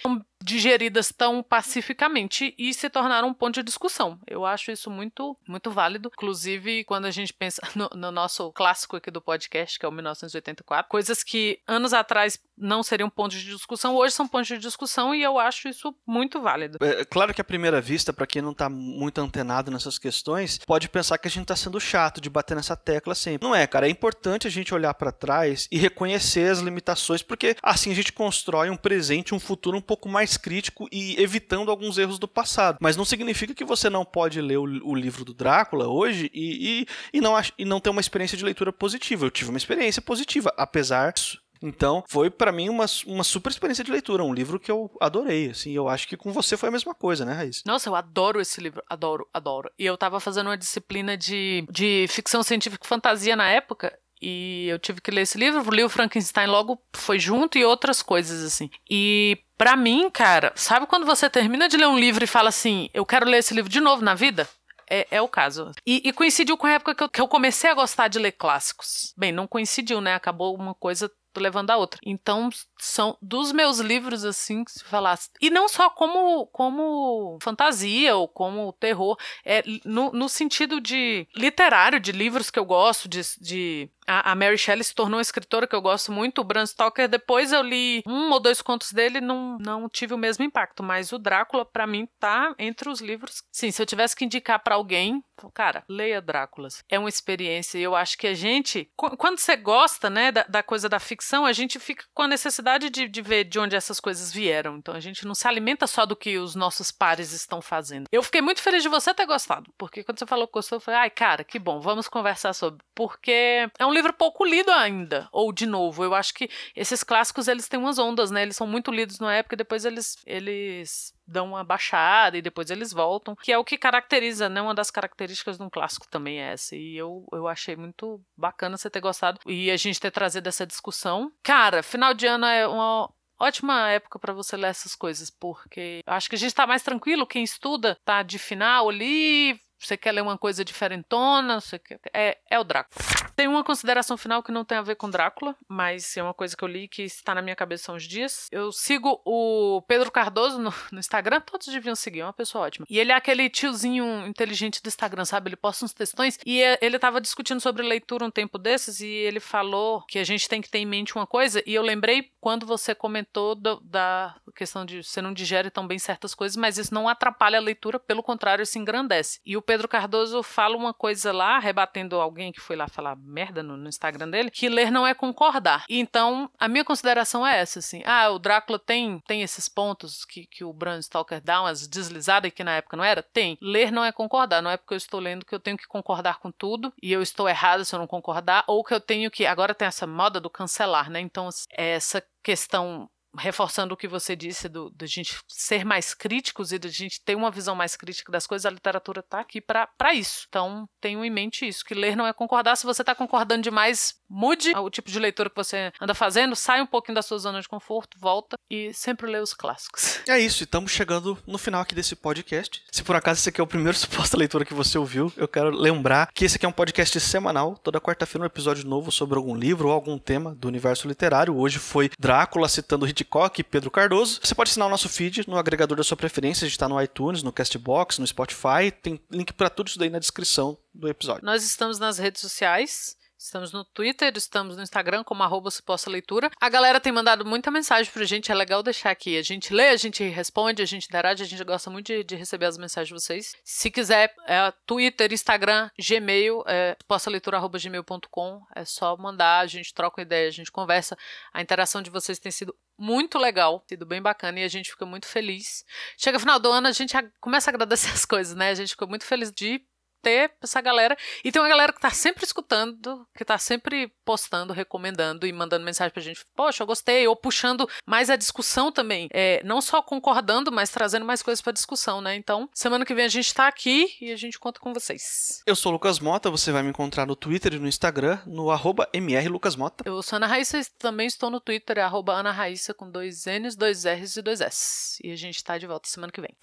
digeridas 0.45 1.11
tão 1.11 1.43
pacificamente 1.43 2.55
e 2.59 2.75
se 2.75 2.91
tornaram 2.91 3.29
um 3.29 3.35
ponto 3.35 3.55
de 3.55 3.63
discussão. 3.63 4.19
Eu 4.27 4.45
acho 4.45 4.71
isso 4.71 4.91
muito, 4.91 5.37
muito 5.49 5.71
válido. 5.71 6.11
Inclusive, 6.13 6.85
quando 6.85 7.07
a 7.07 7.11
gente 7.11 7.33
pensa 7.33 7.63
no, 7.75 7.89
no 7.95 8.13
nosso 8.13 8.53
clássico 8.53 8.97
aqui 8.97 9.11
do 9.11 9.23
podcast, 9.23 9.79
que 9.79 9.87
é 9.87 9.89
o 9.89 9.93
1984, 9.93 10.89
coisas 10.89 11.23
que 11.23 11.61
anos 11.67 11.95
atrás 11.95 12.39
não 12.57 12.83
seriam 12.83 13.09
pontos 13.09 13.41
de 13.41 13.51
discussão, 13.51 13.97
hoje 13.97 14.15
são 14.15 14.29
pontos 14.29 14.49
de 14.49 14.59
discussão 14.59 15.15
e 15.15 15.23
eu 15.23 15.39
acho 15.39 15.69
isso 15.69 15.95
muito 16.07 16.41
válido. 16.41 16.79
É 16.81 17.05
claro 17.05 17.33
que 17.33 17.41
à 17.41 17.45
primeira 17.45 17.81
vista, 17.81 18.13
para 18.13 18.27
quem 18.27 18.43
não 18.43 18.53
está 18.53 18.69
muito 18.69 19.21
antenado 19.21 19.71
nessas 19.71 19.99
questões, 19.99 20.59
pode 20.59 20.89
pensar 20.89 21.19
que 21.19 21.27
a 21.27 21.31
gente 21.31 21.43
está 21.43 21.57
sendo 21.57 21.81
chato 21.81 22.21
de 22.21 22.29
bater 22.29 22.55
nessa 22.55 22.77
tecla 22.77 23.15
sempre. 23.15 23.47
Não 23.47 23.55
é, 23.55 23.67
cara, 23.67 23.87
é 23.87 23.91
importante 23.91 24.47
a 24.47 24.51
gente 24.51 24.75
olhar 24.75 24.93
para 24.95 25.11
trás 25.11 25.67
e 25.71 25.79
reconhecer 25.79 26.51
as 26.51 26.59
limitações, 26.59 27.23
porque 27.23 27.57
assim 27.63 27.91
a 27.91 27.95
gente 27.95 28.13
constrói 28.13 28.69
um 28.71 28.77
presente, 28.77 29.35
um 29.35 29.41
futuro 29.41 29.77
um 29.77 29.83
pouco 29.83 30.09
mais 30.09 30.34
crítico 30.37 30.89
e 30.91 31.21
evitando 31.21 31.71
alguns 31.71 31.99
erros 31.99 32.19
do 32.19 32.29
passado. 32.29 32.79
Mas 32.81 32.97
não 32.97 33.05
significa 33.05 33.55
que 33.55 33.65
você 33.65 33.91
não 33.91 34.05
pode 34.05 34.41
ler 34.41 34.59
o, 34.59 34.63
o 34.63 34.95
livro 34.95 35.25
do 35.25 35.35
Drácula 35.35 35.89
hoje 35.89 36.31
e, 36.33 36.87
e, 37.13 37.19
e, 37.19 37.21
não, 37.21 37.35
e 37.59 37.65
não 37.65 37.81
ter 37.81 37.91
uma 37.91 38.01
experiência 38.01 38.37
de 38.37 38.45
leitura 38.45 38.73
positiva. 38.73 39.27
Eu 39.27 39.31
tive 39.31 39.51
uma 39.51 39.59
experiência 39.59 40.03
positiva, 40.03 40.53
apesar 40.57 41.13
disso. 41.13 41.45
Então, 41.63 42.05
foi 42.07 42.29
para 42.29 42.53
mim 42.53 42.69
uma, 42.69 42.85
uma 43.07 43.25
super 43.25 43.51
experiência 43.51 43.83
de 43.83 43.91
leitura, 43.91 44.23
um 44.23 44.35
livro 44.35 44.61
que 44.61 44.71
eu 44.71 44.91
adorei, 45.01 45.51
assim, 45.51 45.73
eu 45.73 45.89
acho 45.89 46.07
que 46.07 46.17
com 46.17 46.31
você 46.31 46.59
foi 46.59 46.69
a 46.69 46.73
mesma 46.73 46.95
coisa, 46.95 47.25
né, 47.25 47.33
Raiz? 47.33 47.63
Nossa, 47.65 47.89
eu 47.89 47.95
adoro 47.95 48.39
esse 48.39 48.61
livro, 48.61 48.83
adoro, 48.89 49.27
adoro. 49.33 49.71
E 49.79 49.87
eu 49.87 49.97
tava 49.97 50.21
fazendo 50.21 50.49
uma 50.49 50.59
disciplina 50.59 51.17
de, 51.17 51.67
de 51.71 52.07
ficção 52.09 52.43
científica 52.43 52.85
e 52.85 52.89
fantasia 52.89 53.35
na 53.35 53.49
época, 53.49 53.99
e 54.21 54.67
eu 54.69 54.79
tive 54.79 55.01
que 55.01 55.11
ler 55.11 55.23
esse 55.23 55.39
livro, 55.39 55.75
li 55.75 55.85
o 55.85 55.89
Frankenstein 55.89 56.47
logo, 56.47 56.81
foi 56.95 57.19
junto 57.19 57.59
e 57.59 57.65
outras 57.65 58.03
coisas, 58.03 58.43
assim. 58.43 58.71
E 58.89 59.39
para 59.57 59.77
mim, 59.77 60.11
cara, 60.11 60.53
sabe 60.55 60.87
quando 60.87 61.07
você 61.07 61.29
termina 61.29 61.69
de 61.69 61.77
ler 61.77 61.87
um 61.87 61.99
livro 61.99 62.25
e 62.25 62.29
fala 62.29 62.49
assim, 62.49 62.89
eu 62.95 63.05
quero 63.05 63.27
ler 63.27 63.39
esse 63.39 63.55
livro 63.55 63.71
de 63.71 63.81
novo 63.81 64.03
na 64.03 64.15
vida? 64.15 64.49
É, 64.89 65.07
é, 65.11 65.23
o 65.23 65.29
caso. 65.29 65.73
E, 65.87 66.03
e, 66.05 66.13
coincidiu 66.13 66.57
com 66.57 66.67
a 66.67 66.73
época 66.73 66.95
que 66.95 67.03
eu, 67.03 67.09
que 67.09 67.21
eu, 67.21 67.29
comecei 67.29 67.71
a 67.71 67.75
gostar 67.75 68.09
de 68.09 68.19
ler 68.19 68.33
clássicos. 68.33 69.15
Bem, 69.17 69.33
não 69.33 69.47
coincidiu, 69.47 70.01
né? 70.01 70.15
Acabou 70.15 70.55
uma 70.55 70.75
coisa 70.75 71.11
levando 71.37 71.71
a 71.71 71.77
outra. 71.77 72.01
Então, 72.05 72.49
são 72.79 73.17
dos 73.21 73.53
meus 73.53 73.79
livros, 73.79 74.25
assim, 74.25 74.63
se 74.69 74.85
falasse. 74.85 75.31
E 75.41 75.51
não 75.51 75.69
só 75.69 75.91
como, 75.91 76.47
como 76.49 77.39
fantasia 77.43 78.15
ou 78.15 78.29
como 78.29 78.73
terror, 78.75 79.17
é 79.45 79.63
no, 79.85 80.13
no 80.13 80.29
sentido 80.29 80.81
de 80.81 81.27
literário, 81.35 81.99
de 81.99 82.13
livros 82.13 82.51
que 82.51 82.59
eu 82.59 82.65
gosto, 82.65 83.09
de, 83.09 83.21
de 83.41 83.91
a, 84.07 84.33
a, 84.33 84.35
Mary 84.35 84.59
Shelley 84.59 84.85
se 84.85 84.95
tornou 84.95 85.19
uma 85.19 85.23
escritora 85.23 85.67
que 85.67 85.75
eu 85.75 85.83
gosto 85.83 86.13
muito. 86.13 86.41
O 86.41 86.45
Bram 86.45 86.67
Stoker, 86.67 87.09
depois 87.09 87.53
eu 87.53 87.63
li 87.63 88.03
um 88.07 88.31
ou 88.31 88.41
dois 88.41 88.61
contos 88.61 88.93
dele, 88.93 89.21
não, 89.21 89.59
não 89.59 89.89
tive 89.89 90.15
o 90.15 90.19
mesmo 90.19 90.45
impacto. 90.45 90.83
Mas 90.83 91.13
o 91.13 91.19
Drácula, 91.19 91.65
para 91.65 91.87
mim, 91.87 92.09
tá 92.19 92.55
entre 92.59 92.89
os 92.89 93.01
livros. 93.01 93.43
Sim, 93.51 93.71
se 93.71 93.81
eu 93.81 93.87
tivesse 93.87 94.15
que 94.15 94.25
indicar 94.25 94.63
para 94.63 94.75
alguém, 94.75 95.23
cara, 95.53 95.85
leia 95.89 96.21
Dráculas. 96.21 96.83
É 96.89 96.99
uma 96.99 97.09
experiência. 97.09 97.79
E 97.79 97.83
eu 97.83 97.95
acho 97.95 98.19
que 98.19 98.27
a 98.27 98.35
gente, 98.35 98.89
quando 98.97 99.39
você 99.39 99.57
gosta, 99.57 100.11
né, 100.11 100.31
da, 100.31 100.45
da 100.49 100.63
coisa 100.63 100.89
da 100.89 100.99
ficção, 100.99 101.45
a 101.47 101.53
gente 101.53 101.79
fica 101.79 102.05
com 102.13 102.23
a 102.23 102.29
necessidade 102.29 102.91
de, 102.91 103.09
de 103.09 103.23
ver 103.23 103.45
de 103.45 103.59
onde 103.59 103.77
essas 103.77 104.01
coisas 104.01 104.33
vieram. 104.33 104.77
Então 104.77 104.95
a 104.95 105.01
gente 105.01 105.27
não 105.27 105.35
se 105.35 105.47
alimenta 105.49 105.87
só 105.87 106.05
do 106.05 106.17
que 106.17 106.39
os 106.39 106.55
nossos 106.55 106.91
pares 106.91 107.33
estão 107.33 107.61
fazendo. 107.61 108.07
Eu 108.13 108.23
fiquei 108.23 108.41
muito 108.41 108.63
feliz 108.63 108.83
de 108.83 108.89
você 108.89 109.15
ter 109.15 109.27
gostado, 109.27 109.73
porque 109.79 110.05
quando 110.05 110.19
você 110.19 110.27
falou 110.27 110.47
que 110.47 110.53
gostou, 110.53 110.77
eu 110.77 110.81
falei, 110.81 111.01
ai, 111.01 111.11
cara, 111.11 111.45
que 111.45 111.59
bom, 111.59 111.81
vamos 111.81 112.09
conversar 112.09 112.53
sobre. 112.53 112.83
Porque 112.95 113.69
é 113.79 113.87
um 113.87 113.94
livro 113.95 114.13
pouco 114.13 114.45
lido 114.45 114.71
ainda. 114.71 115.29
Ou, 115.33 115.53
de 115.53 115.67
novo, 115.67 116.05
eu 116.05 116.15
acho 116.15 116.35
que 116.35 116.51
esses 116.75 117.03
clássicos, 117.03 117.49
eles 117.49 117.69
têm 117.69 117.79
umas 117.79 117.99
ondas, 117.99 118.31
né? 118.31 118.43
Eles 118.43 118.57
são 118.57 118.67
muito 118.67 118.91
lidos 118.91 119.19
na 119.19 119.35
época 119.35 119.55
e 119.55 119.59
depois 119.59 119.85
eles, 119.85 120.17
eles 120.27 121.15
dão 121.27 121.49
uma 121.49 121.65
baixada 121.65 122.37
e 122.37 122.43
depois 122.43 122.71
eles 122.71 122.93
voltam, 122.93 123.35
que 123.37 123.53
é 123.53 123.59
o 123.59 123.65
que 123.65 123.79
caracteriza, 123.79 124.49
né? 124.49 124.61
Uma 124.61 124.75
das 124.75 124.91
características 124.91 125.57
de 125.57 125.63
um 125.63 125.71
clássico 125.71 126.09
também 126.09 126.41
é 126.41 126.53
essa. 126.53 126.77
E 126.77 126.97
eu, 126.97 127.25
eu 127.33 127.49
achei 127.49 127.77
muito 127.77 128.21
bacana 128.37 128.77
você 128.77 128.91
ter 128.91 129.01
gostado 129.01 129.41
e 129.47 129.71
a 129.71 129.77
gente 129.77 130.01
ter 130.01 130.11
trazido 130.11 130.49
essa 130.49 130.67
discussão. 130.67 131.33
Cara, 131.43 131.83
final 131.83 132.13
de 132.13 132.27
ano 132.27 132.47
é 132.47 132.67
uma 132.67 133.09
ótima 133.39 133.91
época 133.91 134.19
para 134.19 134.33
você 134.33 134.57
ler 134.57 134.69
essas 134.69 134.95
coisas, 134.95 135.31
porque 135.31 136.01
acho 136.07 136.29
que 136.29 136.37
a 136.37 136.39
gente 136.39 136.55
tá 136.55 136.67
mais 136.67 136.83
tranquilo, 136.83 137.27
quem 137.27 137.43
estuda 137.43 137.99
tá 138.05 138.23
de 138.23 138.39
final 138.39 138.89
ali, 138.89 139.59
você 139.79 139.97
quer 139.97 140.13
ler 140.13 140.23
uma 140.23 140.39
coisa 140.39 140.65
diferentona, 140.65 141.61
você 141.61 141.79
quer... 141.79 142.01
é, 142.13 142.39
é 142.51 142.59
o 142.59 142.65
Drácula. 142.65 143.05
Tem 143.37 143.49
uma 143.49 143.65
consideração 143.65 144.17
final 144.17 144.43
que 144.43 144.53
não 144.53 144.65
tem 144.65 144.79
a 144.79 144.83
ver 144.83 144.95
com 144.95 145.11
Drácula, 145.11 145.57
mas 145.69 146.17
é 146.17 146.23
uma 146.23 146.35
coisa 146.35 146.57
que 146.57 146.63
eu 146.63 146.69
li 146.69 146.87
que 146.87 147.03
está 147.03 147.35
na 147.35 147.43
minha 147.43 147.57
cabeça 147.57 147.91
há 147.91 147.95
uns 147.95 148.05
dias. 148.05 148.49
Eu 148.53 148.71
sigo 148.71 149.21
o 149.25 149.83
Pedro 149.89 150.11
Cardoso 150.11 150.59
no, 150.59 150.73
no 150.93 150.99
Instagram, 151.01 151.41
todos 151.41 151.67
deviam 151.67 151.97
seguir, 151.97 152.21
é 152.21 152.25
uma 152.25 152.33
pessoa 152.33 152.65
ótima. 152.65 152.87
E 152.89 152.99
ele 152.99 153.11
é 153.11 153.15
aquele 153.15 153.51
tiozinho 153.51 154.27
inteligente 154.27 154.81
do 154.81 154.87
Instagram, 154.87 155.25
sabe? 155.25 155.49
Ele 155.49 155.57
posta 155.57 155.85
uns 155.85 155.93
textões 155.93 156.39
e 156.47 156.63
é, 156.63 156.79
ele 156.81 156.97
estava 156.97 157.21
discutindo 157.21 157.61
sobre 157.61 157.83
leitura 157.83 158.25
um 158.25 158.31
tempo 158.31 158.57
desses 158.57 159.01
e 159.01 159.09
ele 159.09 159.41
falou 159.41 160.05
que 160.07 160.19
a 160.19 160.25
gente 160.25 160.49
tem 160.49 160.61
que 160.61 160.71
ter 160.71 160.79
em 160.79 160.87
mente 160.87 161.15
uma 161.17 161.27
coisa 161.27 161.63
e 161.67 161.75
eu 161.75 161.83
lembrei 161.83 162.31
quando 162.41 162.67
você 162.67 162.95
comentou 162.95 163.55
do, 163.55 163.81
da 163.81 164.37
questão 164.55 164.85
de 164.85 165.03
você 165.03 165.21
não 165.21 165.33
digere 165.33 165.71
tão 165.71 165.87
bem 165.87 165.99
certas 165.99 166.35
coisas, 166.35 166.57
mas 166.57 166.79
isso 166.79 166.95
não 166.95 167.09
atrapalha 167.09 167.59
a 167.59 167.63
leitura, 167.63 167.99
pelo 167.99 168.23
contrário, 168.23 168.63
isso 168.63 168.79
engrandece. 168.79 169.41
E 169.45 169.57
o 169.57 169.63
Pedro 169.63 169.74
Cardoso 169.89 170.43
fala 170.43 170.77
uma 170.77 170.95
coisa 170.95 171.33
lá, 171.33 171.59
rebatendo 171.59 172.21
alguém 172.21 172.53
que 172.53 172.61
foi 172.61 172.77
lá 172.77 172.89
falar 172.89 173.17
merda 173.17 173.63
no, 173.63 173.77
no 173.77 173.89
Instagram 173.89 174.31
dele, 174.31 174.51
que 174.51 174.69
ler 174.69 174.91
não 174.91 175.07
é 175.07 175.15
concordar. 175.15 175.85
Então, 175.89 176.51
a 176.59 176.69
minha 176.69 176.85
consideração 176.85 177.47
é 177.47 177.59
essa, 177.59 177.79
assim. 177.79 178.03
Ah, 178.05 178.31
o 178.31 178.39
Drácula 178.39 178.79
tem, 178.79 179.21
tem 179.27 179.43
esses 179.43 179.69
pontos 179.69 180.25
que, 180.25 180.47
que 180.47 180.65
o 180.65 180.73
Bram 180.73 181.01
Stoker 181.01 181.41
dá 181.43 181.63
umas 181.63 181.87
deslizadas 181.87 182.53
que 182.53 182.65
na 182.65 182.77
época 182.77 182.97
não 182.97 183.05
era? 183.05 183.23
Tem. 183.23 183.59
Ler 183.61 183.91
não 183.91 184.05
é 184.05 184.13
concordar. 184.13 184.63
Não 184.63 184.71
é 184.71 184.77
porque 184.77 184.95
eu 184.95 184.99
estou 184.99 185.21
lendo 185.21 185.45
que 185.45 185.55
eu 185.55 185.61
tenho 185.61 185.77
que 185.77 185.87
concordar 185.87 186.39
com 186.39 186.51
tudo 186.51 186.93
e 187.03 187.13
eu 187.13 187.23
estou 187.23 187.49
errado 187.49 187.85
se 187.85 187.95
eu 187.95 187.99
não 187.99 188.07
concordar, 188.07 188.65
ou 188.67 188.85
que 188.85 188.95
eu 188.95 189.01
tenho 189.01 189.31
que. 189.31 189.47
Agora 189.47 189.75
tem 189.75 189.89
essa 189.89 190.07
moda 190.07 190.41
do 190.41 190.51
cancelar, 190.51 191.11
né? 191.11 191.21
Então, 191.21 191.49
essa 191.71 192.23
questão 192.43 193.09
reforçando 193.39 193.95
o 193.95 193.97
que 193.97 194.09
você 194.09 194.37
disse 194.37 194.69
do, 194.69 194.91
do 194.91 195.07
gente 195.07 195.39
ser 195.49 195.85
mais 195.85 196.15
críticos 196.15 196.73
e 196.73 196.79
da 196.79 196.89
gente 196.89 197.21
ter 197.21 197.35
uma 197.35 197.51
visão 197.51 197.75
mais 197.75 197.97
crítica 197.97 198.31
das 198.31 198.47
coisas, 198.47 198.67
a 198.67 198.71
literatura 198.71 199.21
está 199.21 199.41
aqui 199.41 199.61
para 199.61 200.15
isso. 200.15 200.47
Então, 200.49 200.89
tenham 201.01 201.25
em 201.25 201.31
mente 201.31 201.67
isso, 201.67 201.85
que 201.85 201.95
ler 201.95 202.17
não 202.17 202.27
é 202.27 202.33
concordar. 202.33 202.77
Se 202.77 202.87
você 202.87 203.03
está 203.03 203.15
concordando 203.15 203.63
demais, 203.63 204.15
mude 204.35 204.73
o 204.77 204.91
tipo 204.91 205.11
de 205.11 205.19
leitura 205.19 205.49
que 205.49 205.57
você 205.57 205.93
anda 206.01 206.13
fazendo, 206.13 206.57
sai 206.57 206.83
um 206.83 206.87
pouquinho 206.87 207.15
da 207.15 207.23
sua 207.23 207.39
zona 207.39 207.61
de 207.61 207.69
conforto, 207.69 208.19
volta 208.19 208.57
e 208.69 208.93
sempre 208.93 209.31
lê 209.31 209.39
os 209.39 209.55
clássicos. 209.55 210.23
É 210.35 210.39
isso, 210.39 210.63
e 210.63 210.65
estamos 210.65 210.91
chegando 210.91 211.39
no 211.47 211.59
final 211.59 211.83
aqui 211.83 211.95
desse 211.95 212.17
podcast. 212.17 212.83
Se 212.91 213.05
por 213.05 213.15
acaso 213.15 213.39
esse 213.39 213.49
aqui 213.51 213.61
é 213.61 213.65
o 213.65 213.67
primeiro 213.67 213.97
suposta 213.99 214.37
leitura 214.37 214.65
que 214.65 214.75
você 214.75 214.99
ouviu, 214.99 215.33
eu 215.37 215.47
quero 215.47 215.71
lembrar 215.71 216.31
que 216.33 216.45
esse 216.45 216.57
aqui 216.57 216.65
é 216.65 216.69
um 216.69 216.73
podcast 216.73 217.21
semanal, 217.21 217.77
toda 217.77 218.01
quarta-feira 218.01 218.43
um 218.43 218.47
episódio 218.47 218.87
novo 218.87 219.13
sobre 219.13 219.37
algum 219.37 219.55
livro 219.55 219.89
ou 219.89 219.95
algum 219.95 220.19
tema 220.19 220.55
do 220.55 220.67
universo 220.67 221.07
literário. 221.07 221.57
Hoje 221.57 221.79
foi 221.79 222.11
Drácula 222.19 222.69
citando 222.69 223.07
Hitchcock 223.07 223.61
e 223.61 223.65
Pedro 223.65 223.91
Cardoso. 223.91 224.41
Você 224.43 224.55
pode 224.55 224.71
assinar 224.71 224.89
o 224.89 224.91
nosso 224.91 225.09
feed 225.09 225.47
no 225.47 225.59
agregador 225.59 225.97
da 225.97 226.03
sua 226.03 226.17
preferência. 226.17 226.65
A 226.65 226.69
gente 226.69 226.77
está 226.77 226.89
no 226.89 227.01
iTunes, 227.01 227.43
no 227.43 227.53
Castbox, 227.53 228.19
no 228.19 228.27
Spotify. 228.27 228.91
Tem 228.91 229.21
link 229.31 229.53
para 229.53 229.71
tudo 229.71 229.89
isso 229.89 229.99
daí 229.99 230.11
na 230.11 230.19
descrição 230.19 230.77
do 230.93 231.09
episódio. 231.09 231.45
Nós 231.45 231.63
estamos 231.65 231.99
nas 231.99 232.19
redes 232.19 232.41
sociais. 232.41 233.17
Estamos 233.45 233.73
no 233.73 233.85
Twitter, 233.85 234.33
estamos 234.37 234.75
no 234.75 234.83
Instagram 234.83 235.23
como 235.23 235.43
arroba 235.43 235.71
suposta 235.71 236.09
leitura. 236.09 236.51
A 236.59 236.69
galera 236.71 236.99
tem 236.99 237.13
mandado 237.13 237.45
muita 237.45 237.71
mensagem 237.71 238.11
pra 238.11 238.25
gente, 238.25 238.51
é 238.51 238.55
legal 238.55 238.83
deixar 238.83 239.11
aqui. 239.11 239.37
A 239.37 239.43
gente 239.43 239.75
lê, 239.75 239.91
a 239.91 239.97
gente 239.99 240.25
responde, 240.25 240.81
a 240.81 240.87
gente 240.87 241.05
interage, 241.05 241.43
a 241.43 241.47
gente 241.47 241.63
gosta 241.63 241.91
muito 241.91 242.07
de, 242.07 242.25
de 242.25 242.37
receber 242.37 242.65
as 242.65 242.79
mensagens 242.79 243.09
de 243.09 243.13
vocês. 243.13 243.55
Se 243.63 243.91
quiser, 243.91 244.35
é 244.47 244.73
Twitter, 244.87 245.31
Instagram, 245.31 245.91
Gmail, 245.99 246.65
é 246.67 246.97
supostaleitura.gmail.com. 247.03 248.63
É 248.75 248.87
só 248.87 249.15
mandar, 249.19 249.61
a 249.61 249.67
gente 249.67 249.93
troca 249.93 250.23
ideia, 250.23 250.49
a 250.49 250.53
gente 250.53 250.73
conversa. 250.73 251.15
A 251.53 251.61
interação 251.61 252.01
de 252.01 252.09
vocês 252.09 252.39
tem 252.39 252.51
sido 252.51 252.75
muito 252.97 253.39
legal, 253.39 253.85
sido 253.87 254.07
bem 254.07 254.23
bacana 254.23 254.61
e 254.61 254.65
a 254.65 254.69
gente 254.69 254.91
fica 254.91 255.05
muito 255.05 255.27
feliz. 255.27 255.85
Chega 256.17 256.39
final 256.39 256.59
do 256.59 256.73
ano, 256.73 256.89
a 256.89 256.93
gente 256.93 257.15
começa 257.43 257.71
a 257.71 257.73
agradecer 257.73 258.09
as 258.15 258.25
coisas, 258.25 258.57
né? 258.57 258.71
A 258.71 258.75
gente 258.75 258.93
fica 258.93 259.07
muito 259.07 259.27
feliz 259.27 259.53
de 259.53 259.85
ter 260.25 260.51
essa 260.63 260.81
galera. 260.81 261.17
E 261.45 261.53
tem 261.53 261.61
uma 261.61 261.69
galera 261.69 261.93
que 261.93 262.01
tá 262.01 262.11
sempre 262.11 262.45
escutando, 262.45 263.27
que 263.37 263.45
tá 263.45 263.59
sempre 263.59 264.11
postando, 264.25 264.73
recomendando 264.73 265.47
e 265.47 265.53
mandando 265.53 265.85
mensagem 265.85 266.13
pra 266.13 266.23
gente. 266.23 266.45
Poxa, 266.57 266.83
eu 266.83 266.87
gostei. 266.87 267.29
Ou 267.29 267.37
puxando 267.37 267.89
mais 268.07 268.31
a 268.31 268.37
discussão 268.37 268.91
também. 268.91 269.29
É, 269.33 269.63
não 269.65 269.81
só 269.81 270.03
concordando, 270.03 270.73
mas 270.73 270.91
trazendo 270.91 271.27
mais 271.27 271.43
coisas 271.43 271.61
pra 271.61 271.73
discussão, 271.73 272.21
né? 272.21 272.35
Então, 272.35 272.69
semana 272.73 273.05
que 273.05 273.15
vem 273.15 273.27
a 273.27 273.29
gente 273.29 273.53
tá 273.53 273.69
aqui 273.69 274.09
e 274.21 274.33
a 274.33 274.37
gente 274.37 274.59
conta 274.59 274.81
com 274.81 274.95
vocês. 274.95 275.63
Eu 275.67 275.77
sou 275.77 275.91
o 275.91 275.95
Lucas 275.95 276.19
Mota, 276.19 276.51
você 276.51 276.73
vai 276.73 276.83
me 276.83 276.89
encontrar 276.89 277.27
no 277.27 277.37
Twitter 277.37 277.75
e 277.75 277.79
no 277.79 277.87
Instagram, 277.87 278.39
no 278.47 278.71
arroba 278.71 279.09
mrlucasmota. 279.15 280.05
Eu 280.07 280.23
sou 280.23 280.37
Ana 280.37 280.47
Raíssa 280.47 280.79
e 280.79 280.85
também 280.99 281.27
estou 281.27 281.51
no 281.51 281.61
Twitter, 281.61 281.99
arroba 281.99 282.33
Ana 282.33 282.51
Raíssa 282.51 282.95
com 282.95 283.11
dois 283.11 283.45
N's, 283.47 283.77
dois 283.77 284.05
R's 284.05 284.37
e 284.37 284.43
dois 284.43 284.61
S. 284.61 285.19
E 285.23 285.31
a 285.31 285.37
gente 285.37 285.63
tá 285.63 285.77
de 285.77 285.87
volta 285.87 286.09
semana 286.09 286.33
que 286.33 286.41
vem. 286.41 286.57